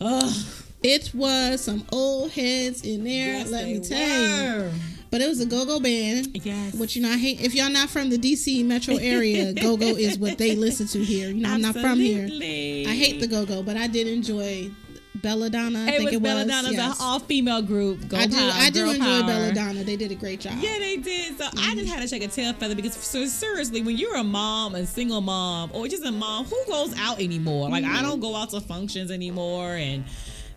Ugh, 0.00 0.34
It 0.82 1.12
was 1.14 1.60
some 1.60 1.84
old 1.92 2.32
heads 2.32 2.82
in 2.82 3.04
there. 3.04 3.38
yes, 3.38 3.50
let 3.50 3.66
me 3.66 3.78
tell 3.78 4.64
you. 4.64 4.70
But 5.14 5.22
it 5.22 5.28
was 5.28 5.40
a 5.40 5.46
go-go 5.46 5.78
band. 5.78 6.40
Yes. 6.42 6.74
Which 6.74 6.96
you 6.96 7.02
know, 7.02 7.10
I 7.12 7.16
hate. 7.16 7.40
If 7.40 7.54
y'all 7.54 7.70
not 7.70 7.88
from 7.88 8.10
the 8.10 8.18
DC 8.18 8.64
metro 8.64 8.96
area, 8.96 9.52
go-go 9.66 9.86
is 9.86 10.18
what 10.18 10.38
they 10.38 10.56
listen 10.56 10.88
to 10.88 11.04
here. 11.04 11.28
You 11.28 11.34
know, 11.42 11.50
I'm 11.50 11.60
not 11.62 11.76
from 11.76 12.00
here. 12.00 12.26
I 12.26 12.94
hate 12.96 13.20
the 13.20 13.28
go-go, 13.28 13.62
but 13.62 13.76
I 13.76 13.86
did 13.86 14.08
enjoy 14.08 14.72
Bela 15.14 15.48
Dona. 15.50 15.84
I 15.84 15.88
It 15.88 15.90
think 15.98 16.04
was 16.06 16.14
it 16.14 16.16
was. 16.20 16.22
Bela 16.32 16.44
Dona's 16.46 16.72
yes. 16.72 16.96
an 16.98 17.06
all 17.06 17.20
female 17.20 17.62
group. 17.62 18.08
Go 18.08 18.16
I 18.16 18.26
do. 18.26 18.36
power, 18.36 18.50
I 18.54 18.70
do 18.70 18.90
enjoy 18.90 19.04
power. 19.04 19.22
Bela 19.28 19.52
Dona. 19.54 19.84
They 19.84 19.94
did 19.94 20.10
a 20.10 20.16
great 20.16 20.40
job. 20.40 20.54
Yeah, 20.58 20.80
they 20.80 20.96
did. 20.96 21.38
So 21.38 21.44
I 21.44 21.48
Mm-hmm. 21.50 21.78
just 21.78 21.92
had 21.92 22.02
to 22.02 22.08
check 22.08 22.22
a 22.22 22.28
tail 22.28 22.52
feather 22.54 22.74
because, 22.74 22.94
so 22.94 23.24
seriously, 23.26 23.82
when 23.82 23.96
you're 23.96 24.16
a 24.16 24.24
mom, 24.24 24.74
a 24.74 24.84
single 24.84 25.20
mom, 25.20 25.70
or 25.72 25.86
just 25.86 26.04
a 26.04 26.10
mom, 26.10 26.44
who 26.46 26.60
goes 26.66 26.92
out 26.98 27.20
anymore? 27.20 27.68
Like 27.70 27.84
Mm-hmm. 27.84 27.96
I 27.96 28.02
don't 28.02 28.18
go 28.18 28.34
out 28.34 28.50
to 28.50 28.60
functions 28.60 29.12
anymore, 29.12 29.76
and 29.76 30.02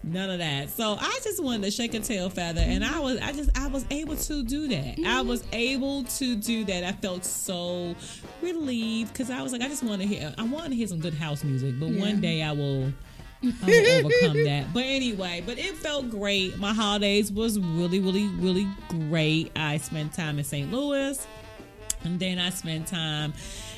none 0.08 0.30
of 0.30 0.40
that. 0.40 0.70
So 0.70 0.96
I 1.00 1.20
just 1.24 1.42
wanted 1.44 1.64
to 1.64 1.72
shake 1.72 1.94
a 1.94 2.00
tail 2.00 2.30
feather, 2.30 2.62
and 2.62 2.84
I 2.84 3.00
was, 3.00 3.18
I 3.20 3.32
just, 3.34 3.50
I 3.58 3.68
was 3.68 3.86
able 3.92 4.16
to 4.16 4.44
do 4.44 4.68
that. 4.70 4.96
I 5.00 5.02
Mm-hmm. 5.02 5.28
was 5.28 5.44
able 5.54 6.04
to 6.04 6.36
do 6.36 6.64
that. 6.66 6.84
I 6.84 6.92
felt 6.94 7.26
so 7.26 7.96
relieved 8.42 9.14
because 9.14 9.30
I 9.30 9.42
was 9.42 9.52
like, 9.52 9.62
I 9.62 9.68
just 9.68 9.84
want 9.84 10.02
to 10.02 10.08
hear, 10.08 10.34
I 10.38 10.44
want 10.44 10.70
to 10.70 10.76
hear 10.76 10.88
some 10.88 11.00
good 11.00 11.14
house 11.14 11.44
music, 11.44 11.76
but 11.80 11.90
Yeah. 11.90 12.00
one 12.02 12.22
day 12.22 12.44
I 12.44 12.52
will. 12.52 12.92
I 13.44 13.68
will 13.68 14.06
overcome 14.08 14.44
that. 14.46 14.74
But 14.74 14.84
anyway, 14.86 15.44
but 15.46 15.60
it 15.60 15.76
felt 15.76 16.10
great. 16.10 16.58
My 16.58 16.74
holidays 16.74 17.32
was 17.32 17.60
really, 17.60 18.00
really, 18.00 18.26
really 18.28 18.68
great. 18.90 19.52
I 19.56 19.78
spent 19.78 20.14
time 20.14 20.40
in 20.40 20.44
St. 20.44 20.72
Louis, 20.72 21.26
and 22.04 22.20
then 22.20 22.40
I 22.40 22.50
spent 22.50 22.88
time 22.88 23.34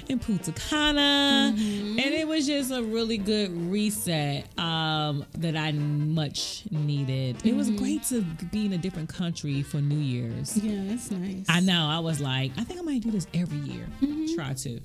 in 0.09 0.17
Punta 0.17 0.51
Cana, 0.53 1.53
and 1.55 1.99
it 1.99 2.27
was 2.27 2.47
just 2.47 2.71
a 2.71 2.81
really 2.81 3.17
good 3.19 3.51
reset 3.69 4.45
um, 4.57 5.23
that 5.37 5.55
I 5.55 5.71
much 5.71 6.63
needed. 6.71 7.45
It 7.45 7.55
was 7.55 7.69
great 7.69 8.01
to 8.05 8.21
be 8.51 8.65
in 8.65 8.73
a 8.73 8.77
different 8.77 9.07
country 9.07 9.61
for 9.61 9.77
New 9.77 9.99
Year's. 9.99 10.57
Yeah, 10.57 10.81
that's 10.87 11.11
nice. 11.11 11.45
I 11.47 11.59
know. 11.59 11.87
I 11.87 11.99
was 11.99 12.19
like, 12.19 12.51
I 12.57 12.63
think 12.63 12.79
I 12.79 12.83
might 12.83 13.03
do 13.03 13.11
this 13.11 13.27
every 13.35 13.59
year. 13.59 13.85
Try 14.35 14.53
to, 14.53 14.79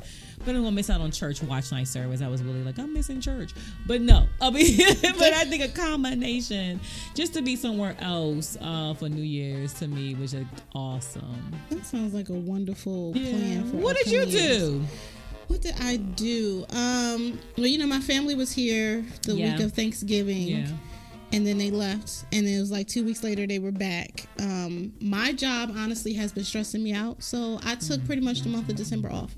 but 0.45 0.55
I'm 0.55 0.63
gonna 0.63 0.73
miss 0.73 0.91
out 0.91 1.01
on 1.01 1.11
church 1.11 1.43
watch 1.43 1.73
night 1.73 1.89
service. 1.89 2.21
I 2.21 2.29
was 2.29 2.43
really 2.43 2.63
like, 2.63 2.79
I'm 2.79 2.93
missing 2.93 3.21
church, 3.23 3.53
but 3.87 4.03
no. 4.03 4.27
I 4.43 4.51
mean, 4.51 4.79
but 5.03 5.33
I 5.33 5.45
think 5.45 5.65
a 5.65 5.69
combination 5.69 6.81
just 7.15 7.33
to 7.33 7.41
be 7.41 7.57
somewhere 7.57 7.97
else 8.01 8.59
uh, 8.61 8.93
for 8.93 9.09
New 9.09 9.23
Year's 9.23 9.73
to 9.75 9.89
me 9.89 10.15
was 10.17 10.33
just 10.33 10.45
awesome. 10.75 11.51
That 11.71 11.87
sounds 11.87 12.13
like 12.13 12.29
a 12.29 12.35
wonderful 12.35 13.13
plan 13.13 13.71
for. 13.71 13.77
What 13.79 13.97
did 13.97 14.09
you 14.09 14.25
years. 14.25 14.59
do? 14.59 14.85
What 15.49 15.61
did 15.63 15.75
I 15.81 15.97
do? 15.97 16.65
Um, 16.71 17.39
well, 17.57 17.67
you 17.67 17.79
know, 17.79 17.87
my 17.87 18.01
family 18.01 18.35
was 18.35 18.53
here 18.53 19.05
the 19.23 19.35
Yeah. 19.35 19.57
week 19.57 19.65
of 19.65 19.73
Thanksgiving. 19.73 20.49
Yeah. 20.49 20.67
and 21.33 21.45
then 21.45 21.59
they 21.59 21.71
left 21.71 22.25
and 22.33 22.47
it 22.47 22.61
was 22.61 22.71
like 22.71 22.87
two 22.87 23.05
weeks 23.05 23.25
later 23.25 23.45
they 23.45 23.59
were 23.59 23.73
back 23.73 24.27
um, 24.39 24.93
my 25.01 25.33
job 25.33 25.73
honestly 25.77 26.13
has 26.13 26.31
been 26.33 26.45
stressing 26.45 26.81
me 26.85 26.93
out 26.93 27.21
so 27.25 27.59
i 27.65 27.75
took 27.75 28.05
pretty 28.07 28.21
much 28.23 28.43
the 28.43 28.49
month 28.49 28.69
of 28.69 28.77
december 28.77 29.11
off 29.11 29.35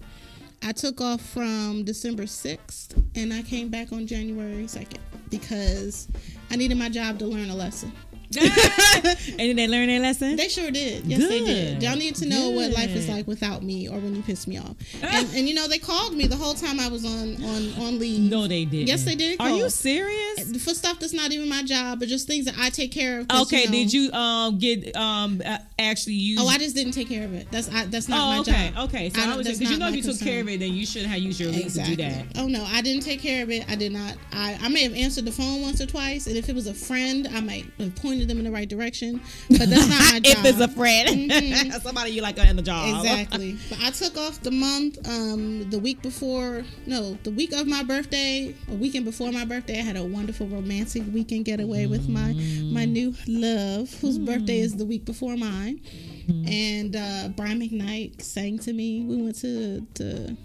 i 0.62 0.72
took 0.72 1.00
off 1.00 1.22
from 1.22 1.84
december 1.84 2.24
6th 2.24 3.02
and 3.14 3.32
i 3.32 3.40
came 3.40 3.68
back 3.70 3.92
on 3.92 4.06
january 4.06 4.64
2nd 4.64 4.98
because 5.30 6.08
i 6.50 6.56
needed 6.56 6.76
my 6.76 6.90
job 6.90 7.18
to 7.18 7.24
learn 7.24 7.48
a 7.48 7.54
lesson 7.54 7.90
and 8.36 9.38
did 9.38 9.56
they 9.56 9.68
learn 9.68 9.86
their 9.88 10.00
lesson? 10.00 10.36
they 10.36 10.48
sure 10.48 10.70
did. 10.70 11.04
Yes, 11.06 11.28
they 11.28 11.40
did. 11.44 11.82
Y'all 11.82 11.96
need 11.96 12.14
to 12.16 12.26
know 12.26 12.50
what 12.50 12.70
life 12.72 12.90
is 12.90 13.08
like 13.08 13.26
without 13.26 13.62
me, 13.62 13.88
or 13.88 13.94
when 13.98 14.14
you 14.16 14.22
piss 14.22 14.46
me 14.46 14.58
off. 14.58 14.74
And, 15.16 15.28
and 15.34 15.48
you 15.48 15.54
know, 15.54 15.68
they 15.68 15.78
called 15.78 16.14
me 16.14 16.26
the 16.26 16.36
whole 16.36 16.52
time 16.54 16.78
I 16.80 16.88
was 16.88 17.04
on 17.04 17.42
on 17.44 17.72
on 17.84 17.98
leave. 17.98 18.30
no, 18.30 18.46
they 18.46 18.64
didn't. 18.64 18.88
Yes, 18.88 19.04
they 19.04 19.14
did 19.14 19.40
Are 19.40 19.50
you 19.50 19.70
serious? 19.70 20.62
for 20.62 20.74
stuff 20.74 20.98
that's 20.98 21.12
not 21.12 21.32
even 21.32 21.48
my 21.48 21.62
job, 21.62 22.00
but 22.00 22.08
just 22.08 22.26
things 22.26 22.44
that 22.46 22.54
I 22.58 22.70
take 22.70 22.92
care 22.92 23.20
of. 23.20 23.26
Okay, 23.42 23.64
know- 23.66 23.70
did 23.70 23.92
you 23.92 24.12
um 24.12 24.58
get 24.58 24.94
um 24.96 25.40
actually 25.78 26.14
use? 26.14 26.40
Oh, 26.42 26.48
I 26.48 26.58
just 26.58 26.74
didn't 26.74 26.92
take 26.92 27.08
care 27.08 27.24
of 27.24 27.32
it. 27.34 27.46
That's 27.50 27.72
I, 27.72 27.86
that's 27.86 28.08
not 28.08 28.18
Oh, 28.20 28.26
my 28.34 28.38
okay, 28.40 28.70
job. 28.74 28.84
okay. 28.88 28.96
Okay. 28.96 29.10
So 29.10 29.20
I 29.20 29.32
I, 29.32 29.36
was 29.36 29.46
because 29.46 29.60
you 29.70 29.78
know 29.78 29.88
if 29.88 29.96
you 29.96 30.02
took 30.02 30.18
care 30.18 30.40
of 30.40 30.48
it, 30.48 30.60
then 30.60 30.72
you 30.72 30.84
should 30.86 31.04
have 31.06 31.18
used 31.18 31.38
your 31.40 31.50
leave 31.50 31.66
Exactly. 31.66 31.96
to 31.96 32.02
do 32.02 32.08
that. 32.10 32.26
Oh 32.38 32.46
no, 32.48 32.64
I 32.64 32.80
didn't 32.82 33.02
take 33.02 33.20
care 33.20 33.42
of 33.42 33.50
it. 33.50 33.68
I 33.70 33.76
did 33.76 33.92
not. 33.92 34.14
I, 34.32 34.58
I 34.60 34.68
may 34.68 34.82
have 34.82 34.94
answered 34.94 35.24
the 35.24 35.32
phone 35.32 35.62
once 35.62 35.80
or 35.80 35.86
twice, 35.86 36.26
and 36.26 36.36
if 36.36 36.48
it 36.48 36.54
was 36.54 36.66
a 36.66 36.74
friend, 36.74 37.28
I 37.34 37.40
might 37.40 37.66
have 37.78 37.94
pointed 37.96 38.15
them 38.24 38.38
in 38.38 38.44
the 38.44 38.50
right 38.50 38.68
direction. 38.68 39.20
But 39.48 39.70
that's 39.70 39.88
not 39.88 39.98
my 40.12 40.20
job. 40.20 40.22
if 40.24 40.44
it's 40.44 40.60
a 40.60 40.68
friend, 40.68 41.72
somebody 41.82 42.12
you 42.12 42.22
like 42.22 42.38
in 42.38 42.56
the 42.56 42.62
job. 42.62 42.86
Mm-hmm. 42.86 43.06
Exactly. 43.06 43.58
but 43.68 43.78
I 43.82 43.90
took 43.90 44.16
off 44.16 44.40
the 44.42 44.50
month, 44.50 44.98
um, 45.08 45.68
the 45.70 45.78
week 45.78 46.02
before, 46.02 46.64
no, 46.86 47.18
the 47.22 47.30
week 47.30 47.52
of 47.52 47.66
my 47.66 47.82
birthday, 47.82 48.54
a 48.70 48.74
weekend 48.74 49.04
before 49.04 49.32
my 49.32 49.44
birthday. 49.44 49.78
I 49.78 49.82
had 49.82 49.96
a 49.96 50.04
wonderful 50.04 50.46
romantic 50.46 51.02
weekend 51.12 51.44
getaway 51.44 51.86
with 51.86 52.08
my 52.08 52.32
my 52.72 52.84
new 52.84 53.14
love, 53.26 53.92
whose 54.00 54.18
birthday 54.18 54.60
is 54.60 54.76
the 54.76 54.84
week 54.84 55.04
before 55.04 55.36
mine. 55.36 55.80
And 56.28 56.96
uh, 56.96 57.28
Brian 57.36 57.60
McKnight 57.60 58.20
sang 58.20 58.58
to 58.60 58.72
me. 58.72 59.04
We 59.04 59.22
went 59.22 59.36
to, 59.36 59.86
to 59.94 60.36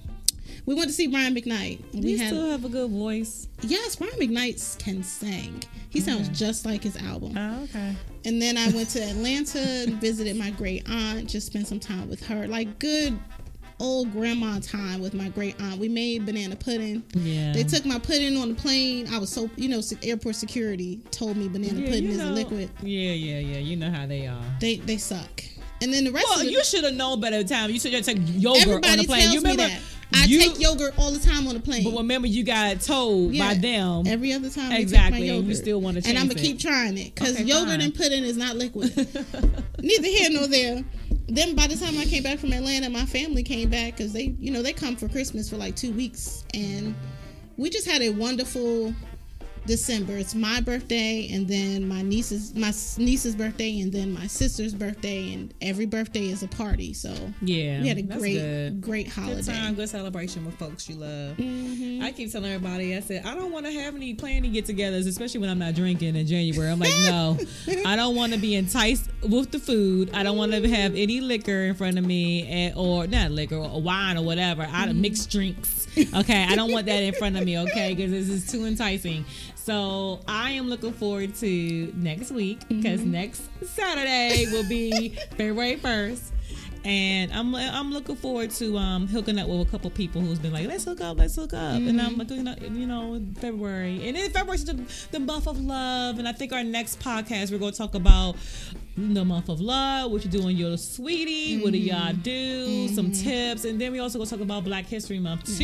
we 0.65 0.76
went 0.76 0.88
to 0.89 0.93
see 0.93 1.08
Brian 1.08 1.36
McKnight. 1.36 1.80
Do 1.91 2.00
We 2.02 2.12
you 2.12 2.17
had 2.17 2.28
still 2.28 2.50
have 2.52 2.65
a 2.65 2.69
good 2.69 2.89
voice? 2.91 3.47
yes, 3.62 3.95
Brian 3.95 4.13
McKnight 4.15 4.78
can 4.80 5.04
sing. 5.04 5.63
He 5.89 6.00
sounds 6.00 6.30
just 6.30 6.65
like 6.65 6.84
his 6.84 6.95
album. 6.97 7.38
Oh, 7.38 7.63
okay. 7.63 7.95
And 8.26 8.41
then 8.41 8.58
I 8.58 8.69
went 8.69 8.89
to 8.91 9.02
Atlanta 9.04 9.60
and 9.60 9.95
visited 10.00 10.38
my 10.38 10.52
great 10.52 10.88
aunt, 10.89 11.28
just 11.30 11.47
spent 11.47 11.67
some 11.67 11.80
time 11.80 12.10
with 12.10 12.26
her. 12.28 12.47
Like 12.47 12.80
good 12.80 13.17
old 13.80 14.12
grandma 14.12 14.60
time 14.60 15.02
with 15.02 15.13
my 15.15 15.28
great 15.30 15.60
aunt. 15.62 15.80
We 15.80 15.89
made 15.89 16.26
banana 16.26 16.56
pudding. 16.56 17.04
Yeah. 17.15 17.52
They 17.52 17.63
took 17.63 17.84
my 17.84 17.97
pudding 18.00 18.38
on 18.38 18.50
the 18.50 18.56
plane. 18.56 19.08
I 19.12 19.17
was 19.17 19.30
so, 19.32 19.50
you 19.56 19.67
know, 19.69 19.82
airport 20.04 20.36
security 20.36 21.02
told 21.10 21.36
me 21.36 21.47
banana 21.50 21.80
Yeah, 21.80 21.88
pudding 21.89 22.10
is 22.12 22.17
know- 22.19 22.30
a 22.30 22.32
liquid. 22.32 22.69
Yeah, 22.84 23.12
yeah, 23.13 23.39
yeah. 23.39 23.58
You 23.58 23.76
know 23.78 23.89
how 23.91 24.06
they 24.06 24.28
are. 24.28 24.43
They 24.62 24.76
they 24.78 24.97
suck. 24.97 25.43
And 25.82 25.91
then 25.91 26.04
the 26.04 26.12
rest 26.12 26.28
Well, 26.30 26.41
of 26.41 26.45
the, 26.45 26.52
you 26.52 26.63
should 26.63 26.84
have 26.84 26.93
known 26.93 27.19
better 27.19 27.41
the 27.41 27.50
time. 27.50 27.71
You 27.71 27.80
should 27.80 27.91
have 27.93 28.06
taken 28.06 28.28
yogurt 28.39 28.86
on 28.88 28.97
the 29.00 29.06
plane. 29.06 29.32
You 29.32 29.41
remember? 29.41 29.67
I 30.13 30.26
you, 30.26 30.39
take 30.39 30.60
yogurt 30.60 30.93
all 30.97 31.12
the 31.12 31.19
time 31.19 31.47
on 31.47 31.54
the 31.54 31.60
plane. 31.60 31.84
But 31.84 31.95
remember, 31.97 32.28
you 32.28 32.43
got 32.43 32.82
told 32.82 33.34
Yeah. 33.34 33.47
by 33.50 33.54
them. 33.60 34.04
Every 34.08 34.34
other 34.34 34.50
time, 34.50 34.71
Exactly, 34.71 35.21
Take 35.21 35.30
my 35.32 35.36
and 35.38 35.47
you 35.47 35.56
still 35.56 35.82
wanna 35.82 36.02
and 36.06 36.17
I'm 36.17 36.28
gonna 36.28 36.39
keep 36.39 36.60
trying 36.60 36.97
it 36.97 37.15
because 37.15 37.36
Okay, 37.36 37.43
yogurt 37.43 37.69
fine. 37.69 37.82
and 37.82 37.95
pudding 37.95 38.24
is 38.24 38.38
not 38.38 38.56
liquid. 38.58 38.93
Neither 39.80 40.08
here 40.08 40.30
nor 40.32 40.47
there. 40.47 40.84
Then 41.28 41.56
by 41.56 41.67
the 41.67 41.76
time 41.78 41.97
I 41.97 42.06
came 42.06 42.24
back 42.24 42.39
from 42.39 42.52
Atlanta, 42.52 42.89
my 42.89 43.06
family 43.06 43.43
came 43.43 43.69
back 43.69 43.95
because 43.95 44.12
they, 44.12 44.36
you 44.39 44.52
know, 44.52 44.62
they 44.62 44.74
come 44.74 44.95
for 44.97 45.08
Christmas 45.08 45.50
for 45.50 45.56
like 45.58 45.76
two 45.76 45.91
weeks, 45.93 46.43
and 46.54 46.93
we 47.58 47.69
just 47.69 47.88
had 47.88 48.02
a 48.02 48.10
wonderful 48.10 48.93
December. 49.65 50.17
It's 50.17 50.34
my 50.36 50.60
birthday, 50.62 51.30
and 51.32 51.47
then 51.47 51.88
my 51.88 52.02
niece's 52.02 52.54
my 52.56 52.74
niece's 53.04 53.36
birthday, 53.36 53.80
and 53.80 53.91
then 53.91 54.12
my 54.13 54.28
sister's 54.28 54.74
birthday, 54.74 55.34
and 55.34 55.54
every 55.62 55.86
birthday 55.86 56.30
is 56.30 56.43
a 56.43 56.47
party. 56.47 56.93
So 56.93 57.13
yeah, 57.41 57.82
we 57.82 57.88
had 57.88 57.97
a 57.97 58.02
that's 58.02 58.19
great, 58.19 58.34
good. 58.34 58.82
great 58.82 59.06
Good 59.06 59.13
holiday. 59.13 59.41
time, 59.43 59.76
good 59.76 59.89
celebration 59.89 60.45
with 60.45 60.56
folks 60.56 60.89
you 60.89 60.95
love. 60.95 61.38
Mhm. 61.38 62.02
I 62.02 62.12
keep 62.12 62.32
telling 62.32 62.52
everybody, 62.52 62.95
I 62.95 63.00
said, 63.02 63.26
I 63.26 63.36
don't 63.36 63.52
want 63.52 63.65
to 63.67 63.71
have 63.71 63.95
any 63.95 64.13
planning 64.15 64.52
get 64.52 64.65
togethers, 64.65 65.08
especially 65.08 65.39
when 65.41 65.50
I'm 65.50 65.60
not 65.60 65.76
drinking 65.76 66.15
in 66.15 66.26
January. 66.28 66.71
I'm 66.71 66.80
like, 66.80 66.93
no, 67.04 67.38
I 67.86 67.95
don't 67.95 68.15
want 68.15 68.34
to 68.34 68.39
be 68.39 68.56
enticed 68.56 69.10
with 69.21 69.52
the 69.52 69.60
food. 69.60 70.10
I 70.13 70.24
don't 70.24 70.38
want 70.38 70.52
to 70.54 70.67
have 70.69 70.95
any 70.95 71.21
liquor 71.21 71.63
in 71.65 71.76
front 71.76 71.97
of 72.00 72.06
me, 72.06 72.47
and, 72.47 72.74
or 72.76 73.06
not 73.08 73.32
liquor, 73.32 73.56
or 73.58 73.82
wine 73.82 74.17
or 74.17 74.24
whatever. 74.24 74.67
I 74.69 74.86
don't 74.88 75.00
mixed 75.00 75.30
drinks. 75.30 75.78
Okay, 76.13 76.45
I 76.50 76.56
don't 76.56 76.71
want 76.71 76.86
that 76.86 77.04
in 77.04 77.13
front 77.13 77.36
of 77.38 77.43
me. 77.45 77.60
Okay, 77.60 77.93
because 77.93 78.12
this 78.12 78.30
is 78.30 78.50
too 78.50 78.63
enticing. 78.65 79.26
So 79.63 80.19
I 80.28 80.52
am 80.52 80.69
looking 80.69 80.91
forward 80.91 81.36
to 81.36 81.93
next 81.95 82.32
week 82.32 82.67
because 82.67 83.02
mm-hmm. 83.02 83.12
next 83.12 83.43
Saturday 83.63 84.47
will 84.52 84.67
be 84.67 85.10
February 85.38 85.76
1st. 85.76 86.32
And 86.84 87.32
I'm 87.34 87.54
I'm 87.56 87.91
looking 87.91 88.15
forward 88.15 88.52
to 88.52 88.78
um 88.78 89.08
hooking 89.08 89.38
up 89.39 89.48
with 89.48 89.67
a 89.67 89.72
couple 89.72 89.89
people 89.91 90.22
who's 90.22 90.39
been 90.39 90.54
like, 90.54 90.67
let's 90.67 90.84
hook 90.86 91.02
up, 91.02 91.17
let's 91.17 91.36
hook 91.36 91.54
up, 91.54 91.76
and 91.76 92.02
I'm 92.02 92.17
like, 92.17 92.30
you 92.32 92.44
know, 92.44 92.56
you 92.60 92.88
know, 92.88 93.22
February, 93.39 94.08
and 94.08 94.17
then 94.17 94.30
February's 94.32 94.65
the, 94.65 94.80
the 95.12 95.20
month 95.20 95.48
of 95.48 95.60
love, 95.60 96.20
and 96.20 96.28
I 96.28 96.32
think 96.32 96.54
our 96.54 96.63
next 96.63 97.00
podcast 97.00 97.52
we're 97.52 97.60
going 97.60 97.72
to 97.72 97.78
talk 97.78 97.96
about 97.96 98.36
the 98.98 99.24
month 99.24 99.50
of 99.50 99.62
love, 99.62 100.12
what 100.12 100.24
you 100.24 100.30
doing, 100.30 100.58
your 100.58 100.78
sweetie, 100.78 101.62
what 101.62 101.72
do 101.72 101.78
y'all 101.78 102.13
do, 102.13 102.88
some 102.89 103.12
tips, 103.12 103.65
and 103.65 103.80
then 103.80 103.91
we 103.91 104.00
also 104.00 104.17
going 104.17 104.28
to 104.28 104.36
talk 104.36 104.44
about 104.44 104.63
Black 104.63 104.86
History 104.86 105.20
Month 105.20 105.58
too. 105.58 105.63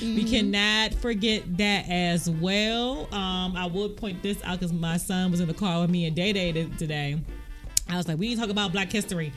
amen. 0.00 0.14
We 0.14 0.24
cannot 0.24 0.94
forget 0.94 1.56
that 1.56 1.88
as 1.88 2.28
well. 2.28 3.08
Um, 3.14 3.56
I 3.56 3.66
would 3.66 3.96
point 3.96 4.22
this 4.22 4.42
out 4.44 4.58
because 4.58 4.72
my 4.72 4.96
son 4.96 5.30
was 5.30 5.40
in 5.40 5.48
the 5.48 5.54
car 5.54 5.80
with 5.80 5.90
me 5.90 6.06
and 6.06 6.14
Day 6.14 6.32
Day 6.32 6.52
today. 6.78 7.20
I 7.88 7.96
was 7.96 8.08
like, 8.08 8.18
we 8.18 8.28
need 8.28 8.36
to 8.36 8.40
talk 8.40 8.50
about 8.50 8.72
Black 8.72 8.90
History, 8.90 9.32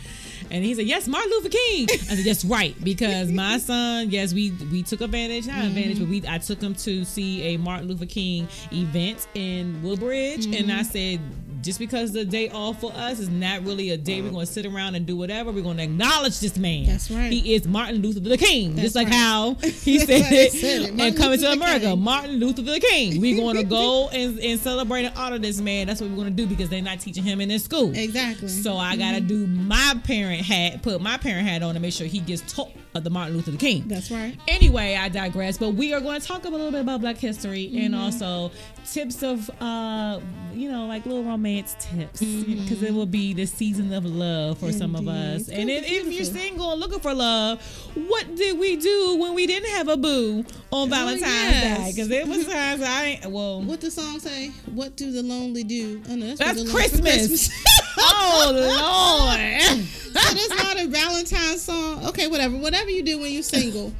and 0.49 0.63
he 0.63 0.73
said, 0.73 0.85
"Yes, 0.85 1.07
Martin 1.07 1.29
Luther 1.31 1.49
King." 1.49 1.87
I 1.91 2.15
said, 2.15 2.25
"That's 2.25 2.45
right," 2.45 2.75
because 2.83 3.29
my 3.29 3.57
son, 3.57 4.09
yes, 4.09 4.33
we 4.33 4.51
we 4.71 4.83
took 4.83 5.01
advantage, 5.01 5.47
not 5.47 5.57
mm-hmm. 5.57 5.67
advantage, 5.67 5.99
but 5.99 6.07
we 6.07 6.23
I 6.27 6.37
took 6.37 6.61
him 6.61 6.73
to 6.75 7.03
see 7.03 7.43
a 7.53 7.57
Martin 7.57 7.87
Luther 7.87 8.05
King 8.05 8.47
event 8.71 9.27
in 9.33 9.81
Woodbridge, 9.83 10.45
and 10.45 10.71
I 10.71 10.81
mm-hmm. 10.81 10.83
said. 10.83 11.21
Just 11.61 11.79
because 11.79 12.11
the 12.11 12.25
day 12.25 12.49
off 12.49 12.81
for 12.81 12.91
us 12.93 13.19
is 13.19 13.29
not 13.29 13.63
really 13.63 13.91
a 13.91 13.97
day 13.97 14.21
we're 14.21 14.31
going 14.31 14.45
to 14.45 14.51
sit 14.51 14.65
around 14.65 14.95
and 14.95 15.05
do 15.05 15.15
whatever. 15.15 15.51
We're 15.51 15.63
going 15.63 15.77
to 15.77 15.83
acknowledge 15.83 16.39
this 16.39 16.57
man. 16.57 16.85
That's 16.85 17.09
right. 17.09 17.31
He 17.31 17.55
is 17.55 17.67
Martin 17.67 18.01
Luther 18.01 18.19
the 18.19 18.37
King. 18.37 18.75
That's 18.75 18.83
just 18.83 18.95
like 18.95 19.07
right. 19.07 19.15
how 19.15 19.53
he 19.61 19.99
said 19.99 20.31
it, 20.31 20.51
said 20.51 20.81
it. 20.81 20.89
and 20.89 21.17
coming 21.17 21.39
Luther 21.39 21.47
to 21.47 21.51
America. 21.53 21.95
Martin 21.95 22.35
Luther 22.39 22.61
the 22.61 22.79
King. 22.79 23.21
We're 23.21 23.37
going 23.37 23.57
to 23.57 23.63
go 23.63 24.09
and, 24.13 24.39
and 24.39 24.59
celebrate 24.59 25.05
and 25.05 25.17
honor 25.17 25.39
this 25.39 25.59
man. 25.59 25.87
That's 25.87 26.01
what 26.01 26.09
we're 26.09 26.15
going 26.15 26.29
to 26.29 26.33
do 26.33 26.47
because 26.47 26.69
they're 26.69 26.81
not 26.81 26.99
teaching 26.99 27.23
him 27.23 27.41
in 27.41 27.49
this 27.49 27.63
school. 27.63 27.95
Exactly. 27.95 28.47
So 28.47 28.77
I 28.77 28.95
gotta 28.95 29.17
mm-hmm. 29.17 29.27
do 29.27 29.47
my 29.47 29.95
parent 30.03 30.41
hat, 30.41 30.81
put 30.81 31.01
my 31.01 31.17
parent 31.17 31.47
hat 31.47 31.63
on 31.63 31.73
to 31.73 31.79
make 31.79 31.93
sure 31.93 32.07
he 32.07 32.19
gets 32.19 32.41
taught 32.53 32.71
of 32.97 33.03
the 33.03 33.09
Martin 33.09 33.35
Luther 33.35 33.55
King. 33.57 33.83
That's 33.87 34.11
right. 34.11 34.37
Anyway, 34.47 34.95
I 34.99 35.09
digress, 35.09 35.57
but 35.57 35.71
we 35.71 35.93
are 35.93 35.99
going 36.01 36.19
to 36.19 36.25
talk 36.27 36.45
a 36.45 36.49
little 36.49 36.71
bit 36.71 36.81
about 36.81 37.01
Black 37.01 37.17
history 37.17 37.65
and 37.77 37.93
Mm-hmm. 37.93 38.03
also 38.03 38.51
tips 38.91 39.23
of, 39.23 39.49
uh, 39.61 40.19
you 40.53 40.71
know, 40.71 40.85
like 40.87 41.05
little 41.05 41.23
romance 41.23 41.75
tips 41.79 42.19
because 42.21 42.81
it 42.83 42.93
will 42.93 43.05
be 43.05 43.33
the 43.33 43.45
season 43.45 43.93
of 43.93 44.05
love 44.05 44.57
for 44.57 44.71
some 44.71 44.95
of 44.95 45.01
Mm-hmm. 45.01 45.35
Us. 45.37 45.49
And 45.49 45.69
if, 45.69 45.89
if 45.89 46.11
you're 46.11 46.23
single 46.25 46.71
and 46.71 46.79
looking 46.81 46.99
for 46.99 47.13
love, 47.13 47.61
what 48.07 48.35
did 48.35 48.57
we 48.59 48.75
do 48.77 49.17
when 49.19 49.33
we 49.33 49.45
didn't 49.47 49.69
have 49.71 49.87
a 49.87 49.97
boo 49.97 50.43
on 50.71 50.89
Valentine's 50.89 51.23
Oh, 51.23 51.27
yes. 51.27 51.77
Day? 51.85 51.91
Because 51.95 52.11
it 52.11 52.27
was 52.27 52.45
times 52.47 52.81
I 52.81 53.03
ain't, 53.05 53.25
well, 53.27 53.61
What 53.61 53.81
the 53.81 53.91
song 53.91 54.19
say? 54.19 54.49
What 54.73 54.95
do 54.97 55.11
the 55.11 55.23
lonely 55.23 55.63
do? 55.63 56.01
Oh, 56.09 56.15
no, 56.15 56.25
that's, 56.27 56.39
that's 56.39 56.57
lonely- 56.59 56.71
Christmas. 56.71 57.49
oh 57.97 58.51
Lord. 59.71 59.81
so 59.85 60.09
that's 60.11 60.49
not 60.49 60.79
a 60.79 60.87
Valentine's 60.87 61.61
song. 61.61 62.05
Okay, 62.07 62.27
whatever. 62.27 62.55
Whatever 62.57 62.89
you 62.89 63.03
do 63.03 63.19
when 63.19 63.31
you're 63.33 63.43
single 63.43 63.93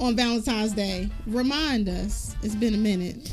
on 0.00 0.16
Valentine's 0.16 0.72
Day, 0.72 1.08
remind 1.26 1.88
us. 1.88 2.34
It's 2.42 2.54
been 2.54 2.74
a 2.74 2.78
minute. 2.78 3.32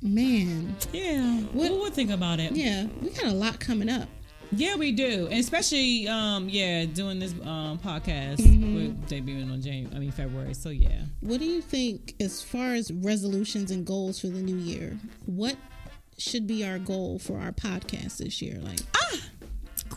Man, 0.00 0.76
Yeah, 0.92 1.40
What- 1.52 1.54
we'll, 1.54 1.78
we'll 1.80 1.90
think 1.90 2.10
about 2.10 2.38
it. 2.40 2.52
yeah, 2.54 2.86
we 3.02 3.10
got 3.10 3.24
a 3.26 3.34
lot 3.34 3.58
coming 3.58 3.88
up. 3.88 4.08
Yeah, 4.52 4.76
we 4.76 4.92
do, 4.92 5.26
and 5.30 5.40
especially 5.40 6.08
um, 6.08 6.48
yeah, 6.48 6.86
doing 6.86 7.18
this 7.18 7.32
um 7.44 7.78
podcast 7.78 8.36
Mm-hmm. 8.38 8.74
with 8.76 9.08
debuting 9.10 9.52
on 9.52 9.60
January, 9.60 9.94
I 9.94 9.98
mean 9.98 10.10
February. 10.12 10.54
So 10.54 10.70
yeah, 10.70 11.02
What 11.20 11.38
do 11.40 11.44
you 11.44 11.60
think 11.60 12.14
as 12.20 12.42
far 12.42 12.72
as 12.74 12.90
resolutions 12.90 13.70
and 13.70 13.84
goals 13.84 14.20
for 14.20 14.28
the 14.28 14.40
new 14.40 14.56
year? 14.56 14.96
What 15.26 15.56
should 16.16 16.46
be 16.46 16.64
our 16.64 16.78
goal 16.78 17.18
for 17.18 17.38
our 17.38 17.52
podcast 17.52 18.18
this 18.18 18.40
year? 18.40 18.58
Like, 18.62 18.80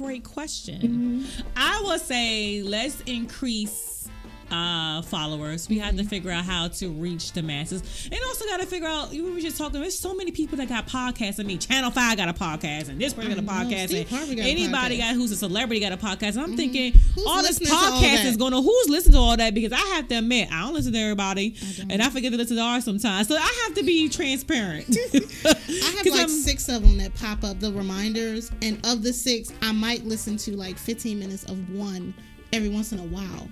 great 0.01 0.23
question. 0.23 0.81
Mm-hmm. 0.81 1.47
I 1.55 1.81
will 1.83 1.99
say 1.99 2.61
let's 2.63 3.01
increase 3.01 4.09
uh 4.51 5.01
followers. 5.03 5.67
We 5.69 5.77
Mm-hmm. 5.77 5.85
have 5.85 5.97
to 5.97 6.03
figure 6.03 6.31
out 6.31 6.43
how 6.45 6.67
to 6.67 6.89
reach 6.89 7.31
the 7.33 7.41
masses, 7.41 7.81
and 8.11 8.19
also 8.27 8.45
got 8.45 8.59
to 8.59 8.65
figure 8.67 8.87
out. 8.87 9.09
We 9.11 9.21
were 9.21 9.39
just 9.39 9.57
talking. 9.57 9.79
There's 9.81 9.97
so 9.97 10.13
many 10.13 10.31
people 10.31 10.57
that 10.57 10.69
got 10.69 10.87
podcasts. 10.87 11.39
I 11.39 11.43
mean, 11.43 11.59
Channel 11.59 11.91
Five 11.91 12.17
got 12.17 12.29
a 12.29 12.33
podcast, 12.33 12.89
and 12.89 12.99
this 12.99 13.13
person 13.13 13.31
got 13.33 13.39
a 13.39 13.47
podcast, 13.47 13.93
and 13.97 14.09
got 14.09 14.29
anybody 14.45 14.97
podcast. 14.97 14.99
Mm-hmm. 14.99 14.99
got 14.99 15.15
who's 15.15 15.31
a 15.31 15.35
celebrity 15.37 15.79
got 15.81 15.91
a 15.91 15.97
podcast. 15.97 16.35
And 16.35 16.41
I'm 16.41 16.57
thinking 16.57 16.93
Who's 16.93 17.25
all 17.25 17.41
this 17.41 17.59
all 17.71 17.91
podcast 18.01 18.01
that? 18.17 18.25
is 18.25 18.37
going 18.37 18.51
to 18.53 18.61
who's 18.61 18.89
listening 18.89 19.13
to 19.13 19.19
all 19.19 19.37
that 19.37 19.53
because 19.53 19.71
I 19.73 19.79
have 19.95 20.07
to 20.09 20.15
admit 20.15 20.51
I 20.51 20.61
don't 20.61 20.73
listen 20.73 20.93
to 20.93 20.99
everybody, 20.99 21.55
and 21.89 22.01
I 22.01 22.09
forget 22.09 22.31
to 22.31 22.37
listen 22.37 22.57
to 22.57 22.63
ours 22.63 22.83
sometimes. 22.85 23.27
So 23.27 23.35
I 23.35 23.63
have 23.67 23.75
to 23.75 23.83
be 23.83 24.09
transparent. 24.09 24.85
I 25.45 25.49
have 25.49 26.05
like 26.05 26.13
I'm- 26.19 26.29
six 26.29 26.67
of 26.69 26.81
them 26.81 26.97
that 26.97 27.13
pop 27.15 27.43
up, 27.43 27.59
the 27.59 27.71
reminders, 27.71 28.51
and 28.61 28.85
of 28.85 29.03
the 29.03 29.13
six, 29.13 29.51
I 29.61 29.71
might 29.71 30.03
listen 30.05 30.37
to 30.37 30.55
like 30.55 30.77
15 30.77 31.17
minutes 31.19 31.43
of 31.45 31.69
one 31.71 32.13
every 32.53 32.69
once 32.69 32.91
in 32.91 32.99
a 32.99 33.03
while. 33.05 33.47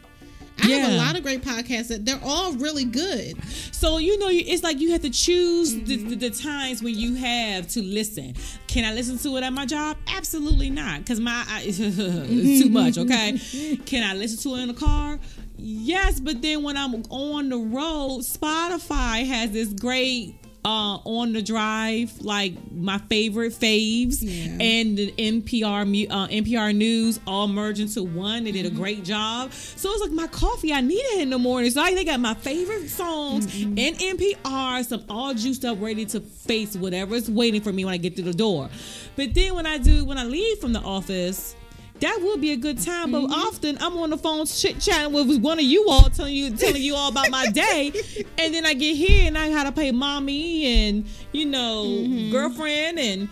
I 0.63 0.67
have 0.69 0.91
a 0.93 0.97
lot 0.97 1.15
of 1.17 1.23
great 1.23 1.41
podcasts 1.41 1.87
that 1.89 2.05
they're 2.05 2.19
all 2.23 2.53
really 2.53 2.85
good. 2.85 3.35
So 3.73 3.97
you 3.97 4.17
know, 4.19 4.27
it's 4.29 4.63
like 4.63 4.79
you 4.79 4.91
have 4.91 5.01
to 5.01 5.09
choose 5.09 5.73
the, 5.73 5.97
Mm-hmm. 5.97 6.09
the, 6.09 6.15
the 6.15 6.29
times 6.29 6.81
when 6.83 6.95
you 6.97 7.15
have 7.15 7.67
to 7.69 7.81
listen. 7.81 8.35
Can 8.67 8.85
I 8.85 8.93
listen 8.93 9.17
to 9.19 9.37
it 9.37 9.43
at 9.43 9.51
my 9.53 9.65
job? 9.65 9.97
Absolutely 10.15 10.69
not, 10.69 10.99
because 10.99 11.19
my 11.19 11.43
I, 11.47 11.63
it's 11.65 12.63
too 12.63 12.69
much. 12.69 12.97
Okay. 12.97 13.77
Can 13.85 14.03
I 14.03 14.13
listen 14.15 14.37
to 14.51 14.57
it 14.57 14.61
in 14.61 14.67
the 14.69 14.73
car? 14.73 15.19
Yes, 15.57 16.19
but 16.21 16.41
then 16.41 16.63
when 16.63 16.77
I'm 16.77 17.03
on 17.09 17.49
the 17.49 17.57
road, 17.57 18.21
Spotify 18.21 19.25
has 19.27 19.51
this 19.51 19.73
great 19.73 20.35
uh 20.65 20.97
on 21.05 21.31
the 21.31 21.41
drive 21.41 22.11
like 22.21 22.53
my 22.71 22.97
favorite 23.09 23.53
faves 23.53 24.17
Yeah. 24.21 24.57
and 24.59 24.97
the 24.97 25.11
NPR 25.17 26.07
uh, 26.09 26.27
NPR 26.27 26.75
news 26.75 27.19
all 27.25 27.47
merged 27.47 27.79
into 27.79 28.03
one. 28.03 28.43
They 28.43 28.51
did 28.51 28.65
a 28.65 28.69
great 28.69 29.03
job. 29.05 29.53
So 29.53 29.89
it's 29.91 30.01
like 30.01 30.11
my 30.11 30.27
coffee. 30.27 30.73
I 30.73 30.81
need 30.81 30.95
it 30.99 31.21
in 31.21 31.29
the 31.29 31.39
morning. 31.39 31.71
So 31.71 31.81
I, 31.81 31.93
they 31.93 32.03
got 32.03 32.19
my 32.19 32.33
favorite 32.33 32.89
songs 32.89 33.45
and 33.61 33.77
NPR, 33.77 34.83
some 34.85 35.03
all 35.09 35.33
juiced 35.33 35.63
up, 35.65 35.79
ready 35.81 36.05
to 36.07 36.19
face 36.19 36.75
whatever's 36.75 37.29
waiting 37.29 37.61
for 37.61 37.71
me 37.71 37.85
when 37.85 37.93
I 37.93 37.97
get 37.97 38.15
through 38.15 38.25
the 38.25 38.33
door. 38.33 38.69
But 39.15 39.33
then 39.33 39.55
when 39.55 39.65
I 39.65 39.77
do, 39.77 40.03
when 40.05 40.17
I 40.17 40.23
leave 40.25 40.59
from 40.59 40.73
the 40.73 40.81
office. 40.81 41.55
That 42.01 42.19
would 42.21 42.39
be 42.39 42.51
a 42.51 42.57
good 42.57 42.79
time, 42.79 43.11
but 43.11 43.23
mm-hmm. 43.23 43.33
often 43.33 43.77
I'm 43.81 43.97
on 43.97 44.09
the 44.09 44.17
phone 44.17 44.45
chit 44.45 44.79
chatting 44.79 45.13
with 45.13 45.41
one 45.41 45.59
of 45.59 45.65
you 45.65 45.85
all, 45.89 46.09
telling 46.09 46.33
you 46.33 46.55
telling 46.55 46.81
you 46.81 46.95
all 46.95 47.09
about 47.09 47.29
my 47.29 47.47
day, 47.53 47.91
and 48.37 48.53
then 48.53 48.65
I 48.65 48.73
get 48.73 48.95
here 48.95 49.27
and 49.27 49.37
I 49.37 49.49
gotta 49.49 49.71
pay 49.71 49.91
mommy 49.91 50.65
and 50.65 51.05
you 51.31 51.45
know 51.45 51.85
mm-hmm. 51.85 52.31
girlfriend 52.31 52.99
and 52.99 53.29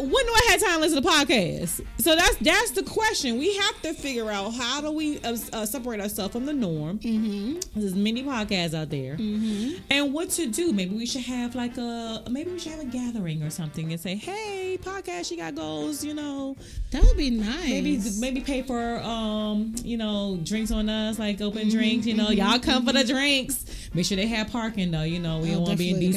when 0.00 0.26
do 0.26 0.32
I 0.32 0.48
have 0.50 0.60
time 0.60 0.74
to 0.74 0.80
listen 0.80 1.02
to 1.02 1.08
podcasts? 1.08 1.84
So 1.98 2.16
that's 2.16 2.36
that's 2.36 2.70
the 2.72 2.82
question. 2.82 3.38
We 3.38 3.56
have 3.56 3.82
to 3.82 3.92
figure 3.94 4.30
out 4.30 4.50
how 4.50 4.80
do 4.80 4.90
we 4.90 5.18
uh, 5.20 5.36
uh, 5.52 5.66
separate 5.66 6.00
ourselves 6.00 6.32
from 6.32 6.46
the 6.46 6.52
norm. 6.52 6.98
Mm-hmm. 6.98 7.78
There's 7.80 7.94
many 7.94 8.22
podcasts 8.24 8.74
out 8.74 8.90
there, 8.90 9.14
and 9.90 10.12
what 10.12 10.30
to 10.30 10.46
do. 10.46 10.72
Maybe 10.72 10.94
we 10.96 11.06
should 11.06 11.22
have 11.22 11.54
like 11.54 11.76
a 11.76 12.22
maybe 12.30 12.50
we 12.50 12.58
should 12.58 12.72
have 12.72 12.80
a 12.80 12.86
gathering 12.86 13.42
or 13.42 13.50
something 13.50 13.90
and 13.92 14.00
say, 14.00 14.14
hey, 14.14 14.78
podcast, 14.82 15.30
you 15.30 15.36
got 15.36 15.54
goals, 15.54 16.02
you 16.04 16.14
know. 16.14 16.56
That 16.92 17.02
would 17.04 17.16
be 17.16 17.30
nice. 17.30 17.68
Maybe 17.68 18.00
maybe 18.18 18.40
pay 18.40 18.62
for 18.62 18.98
um 19.00 19.74
you 19.84 19.96
know 19.96 20.38
drinks 20.42 20.70
on 20.72 20.88
us 20.88 21.18
like 21.18 21.40
open 21.40 21.68
drinks. 21.68 22.06
You 22.06 22.14
know 22.14 22.30
y'all 22.30 22.58
come 22.58 22.86
for 22.86 22.92
the 22.92 23.04
drinks. 23.04 23.66
Make 23.92 24.06
sure 24.06 24.16
they 24.16 24.26
have 24.28 24.50
parking 24.50 24.90
though. 24.90 25.02
You 25.02 25.18
know 25.18 25.38
we 25.38 25.50
Oh, 25.50 25.54
don't 25.54 25.62
want 25.62 25.72
to 25.72 25.76
be 25.78 25.90
in 25.90 25.96
DC 25.96 26.16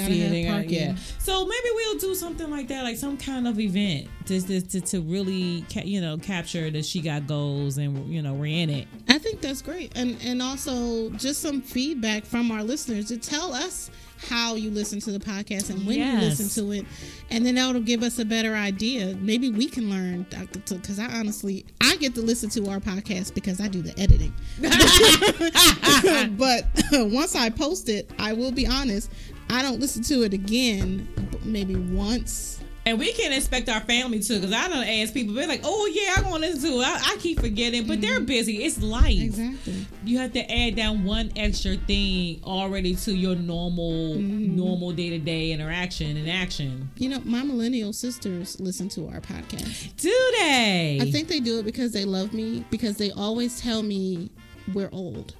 and 0.53 0.71
yeah. 0.71 0.95
So 1.19 1.45
maybe 1.45 1.69
we'll 1.73 1.97
do 1.97 2.15
something 2.15 2.49
like 2.49 2.67
that, 2.69 2.83
like 2.83 2.97
some 2.97 3.17
kind 3.17 3.47
of 3.47 3.59
event 3.59 3.72
to 3.73 4.41
to, 4.41 4.61
to, 4.61 4.81
to 4.81 5.01
really 5.01 5.65
ca- 5.71 5.83
you 5.85 5.99
know 6.01 6.17
capture 6.17 6.69
that 6.71 6.85
she 6.85 7.01
got 7.01 7.27
goals 7.27 7.77
and 7.77 8.07
you 8.13 8.21
know 8.21 8.33
we're 8.33 8.45
in 8.61 8.69
it. 8.69 8.87
I 9.09 9.17
think 9.17 9.41
that's 9.41 9.61
great, 9.61 9.91
and 9.97 10.17
and 10.23 10.41
also 10.41 11.09
just 11.11 11.41
some 11.41 11.61
feedback 11.61 12.25
from 12.25 12.51
our 12.51 12.63
listeners 12.63 13.07
to 13.07 13.17
tell 13.17 13.53
us 13.53 13.89
how 14.29 14.55
you 14.55 14.71
listen 14.71 15.01
to 15.01 15.11
the 15.11 15.19
podcast 15.19 15.69
and 15.69 15.85
when 15.85 15.97
Yes. 15.97 16.21
you 16.23 16.29
listen 16.29 16.63
to 16.65 16.71
it, 16.71 16.85
and 17.29 17.45
then 17.45 17.55
that'll 17.55 17.81
give 17.81 18.03
us 18.03 18.19
a 18.19 18.25
better 18.25 18.55
idea. 18.55 19.15
Maybe 19.19 19.49
we 19.49 19.67
can 19.67 19.89
learn 19.89 20.25
uh, 20.37 20.45
because 20.69 20.97
I 20.99 21.05
honestly 21.07 21.65
I 21.81 21.97
get 21.97 22.15
to 22.15 22.21
listen 22.21 22.49
to 22.51 22.69
our 22.69 22.79
podcast 22.79 23.33
because 23.33 23.59
I 23.59 23.67
do 23.67 23.81
the 23.81 23.91
editing. 23.99 24.33
but 26.37 26.65
once 27.11 27.35
I 27.35 27.49
post 27.49 27.89
it, 27.89 28.09
I 28.19 28.31
will 28.33 28.51
be 28.51 28.65
honest, 28.65 29.11
I 29.49 29.61
don't 29.61 29.79
listen 29.79 30.03
to 30.03 30.23
it 30.23 30.33
again. 30.33 31.07
Maybe 31.43 31.75
once. 31.75 32.61
And 32.85 32.99
we 32.99 33.13
can't 33.13 33.33
expect 33.33 33.69
our 33.69 33.79
family 33.79 34.19
to, 34.19 34.35
because 34.35 34.51
I 34.51 34.67
don't 34.67 34.85
ask 34.85 35.13
people. 35.13 35.33
They're 35.33 35.47
like, 35.47 35.61
"Oh 35.63 35.85
yeah, 35.93 36.15
I'm 36.17 36.23
gonna 36.23 36.39
listen 36.39 36.71
to 36.71 36.79
it." 36.81 36.85
I, 36.85 37.13
I 37.13 37.17
keep 37.19 37.39
forgetting, 37.39 37.87
but 37.87 38.01
they're 38.01 38.17
mm-hmm. 38.17 38.25
busy. 38.25 38.63
It's 38.63 38.81
life. 38.81 39.21
Exactly. 39.21 39.85
you 40.05 40.17
have 40.17 40.33
to 40.33 40.51
add 40.51 40.75
down 40.75 41.03
one 41.03 41.31
extra 41.35 41.75
thing 41.77 42.41
already 42.43 42.95
to 42.95 43.13
your 43.15 43.35
normal 43.35 44.15
mm-hmm. 44.15 44.55
normal 44.55 44.91
day-to-day 44.91 45.51
interaction 45.51 46.17
and 46.17 46.29
action 46.29 46.89
You 46.97 47.09
know, 47.09 47.21
my 47.23 47.43
millennial 47.43 47.93
sisters 47.93 48.59
listen 48.59 48.89
to 48.89 49.07
our 49.07 49.21
podcast. 49.21 49.95
do 49.97 50.31
they 50.39 50.99
I 51.01 51.09
think 51.11 51.27
they 51.27 51.39
do 51.39 51.59
it 51.59 51.65
because 51.65 51.91
they 51.91 52.05
love 52.05 52.33
me 52.33 52.65
because 52.69 52.97
they 52.97 53.11
always 53.11 53.59
tell 53.61 53.83
me 53.83 54.29
we're 54.73 54.89
old. 54.91 55.35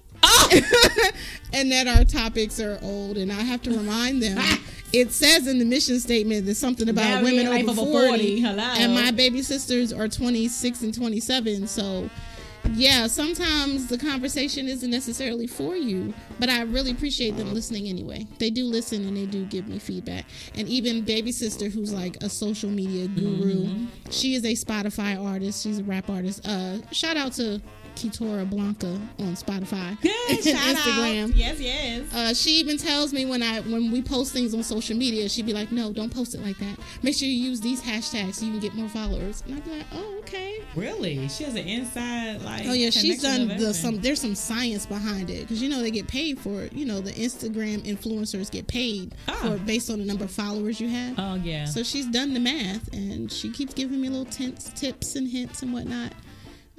and 1.53 1.71
that 1.71 1.87
our 1.87 2.03
topics 2.05 2.59
are 2.59 2.79
old 2.81 3.17
and 3.17 3.31
I 3.31 3.41
have 3.41 3.61
to 3.63 3.71
remind 3.71 4.21
them 4.21 4.37
it 4.93 5.11
says 5.11 5.47
in 5.47 5.59
the 5.59 5.65
mission 5.65 5.99
statement 5.99 6.45
that 6.45 6.55
something 6.55 6.89
about 6.89 7.23
women 7.23 7.47
over 7.47 7.73
40, 7.73 8.07
40. 8.07 8.39
Hello. 8.41 8.63
and 8.63 8.93
my 8.93 9.11
baby 9.11 9.41
sisters 9.41 9.91
are 9.93 10.07
26 10.07 10.81
and 10.81 10.93
27 10.93 11.67
so 11.67 12.09
yeah, 12.75 13.07
sometimes 13.07 13.87
the 13.87 13.97
conversation 13.97 14.69
isn't 14.69 14.89
necessarily 14.89 15.47
for 15.47 15.75
you, 15.75 16.13
but 16.39 16.47
I 16.47 16.61
really 16.61 16.91
appreciate 16.91 17.35
them 17.35 17.53
listening 17.53 17.87
anyway. 17.89 18.25
They 18.39 18.49
do 18.49 18.63
listen 18.63 19.05
and 19.05 19.17
they 19.17 19.25
do 19.25 19.43
give 19.45 19.67
me 19.67 19.79
feedback. 19.79 20.23
And 20.55 20.69
even 20.69 21.01
baby 21.01 21.33
sister, 21.33 21.67
who's 21.67 21.91
like 21.91 22.15
a 22.23 22.29
social 22.29 22.69
media 22.69 23.09
guru, 23.09 23.65
Mm-hmm. 23.65 23.85
she 24.11 24.35
is 24.35 24.45
a 24.45 24.53
Spotify 24.53 25.21
artist. 25.21 25.61
She's 25.61 25.79
a 25.79 25.83
rap 25.83 26.09
artist. 26.09 26.47
Uh, 26.47 26.77
shout 26.91 27.17
out 27.17 27.33
to 27.33 27.61
Kitora 27.95 28.49
Blanca 28.49 28.99
on 29.19 29.35
Spotify 29.35 29.99
Good 30.01 30.11
and 30.29 30.39
Instagram. 30.39 31.23
out. 31.29 31.35
Yes, 31.35 31.59
yes. 31.59 32.13
Uh, 32.13 32.33
she 32.33 32.51
even 32.59 32.77
tells 32.77 33.13
me 33.13 33.25
when 33.25 33.41
I 33.43 33.61
when 33.61 33.91
we 33.91 34.01
post 34.01 34.33
things 34.33 34.53
on 34.53 34.63
social 34.63 34.95
media, 34.97 35.29
she'd 35.29 35.45
be 35.45 35.53
like, 35.53 35.71
"No, 35.71 35.91
don't 35.93 36.13
post 36.13 36.33
it 36.35 36.41
like 36.41 36.57
that. 36.59 36.77
Make 37.01 37.15
sure 37.15 37.27
you 37.27 37.35
use 37.49 37.61
these 37.61 37.81
hashtags 37.81 38.35
so 38.35 38.45
you 38.45 38.51
can 38.51 38.59
get 38.59 38.73
more 38.75 38.89
followers." 38.89 39.43
And 39.45 39.55
I'd 39.55 39.63
be 39.65 39.71
like, 39.71 39.85
"Oh, 39.93 40.15
okay." 40.19 40.59
Really? 40.75 41.27
She 41.29 41.43
has 41.43 41.53
an 41.55 41.67
inside 41.67 42.41
like. 42.41 42.65
Oh 42.65 42.73
yeah, 42.73 42.89
she's 42.89 43.21
done 43.21 43.47
the 43.47 43.73
some. 43.73 43.99
There's 44.01 44.19
some 44.21 44.35
science 44.35 44.85
behind 44.85 45.29
it 45.29 45.41
because 45.41 45.61
you 45.61 45.69
know 45.69 45.81
they 45.81 45.91
get 45.91 46.07
paid 46.07 46.39
for 46.39 46.61
it. 46.61 46.73
You 46.73 46.85
know 46.85 46.99
the 47.01 47.11
Instagram 47.11 47.79
influencers 47.85 48.49
get 48.49 48.67
paid 48.67 49.13
Ah. 49.27 49.33
for 49.41 49.57
based 49.59 49.89
on 49.89 49.99
the 49.99 50.05
number 50.05 50.23
of 50.23 50.31
followers 50.31 50.79
you 50.81 50.89
have. 50.89 51.15
Oh 51.17 51.35
yeah. 51.35 51.65
So 51.65 51.83
she's 51.83 52.07
done 52.07 52.33
the 52.33 52.39
math 52.39 52.91
and 52.93 53.31
she 53.31 53.49
keeps 53.51 53.73
giving 53.73 54.01
me 54.01 54.09
little 54.09 54.25
tints, 54.25 54.69
tips 54.71 55.15
and 55.15 55.27
hints 55.27 55.61
and 55.61 55.73
whatnot. 55.73 56.13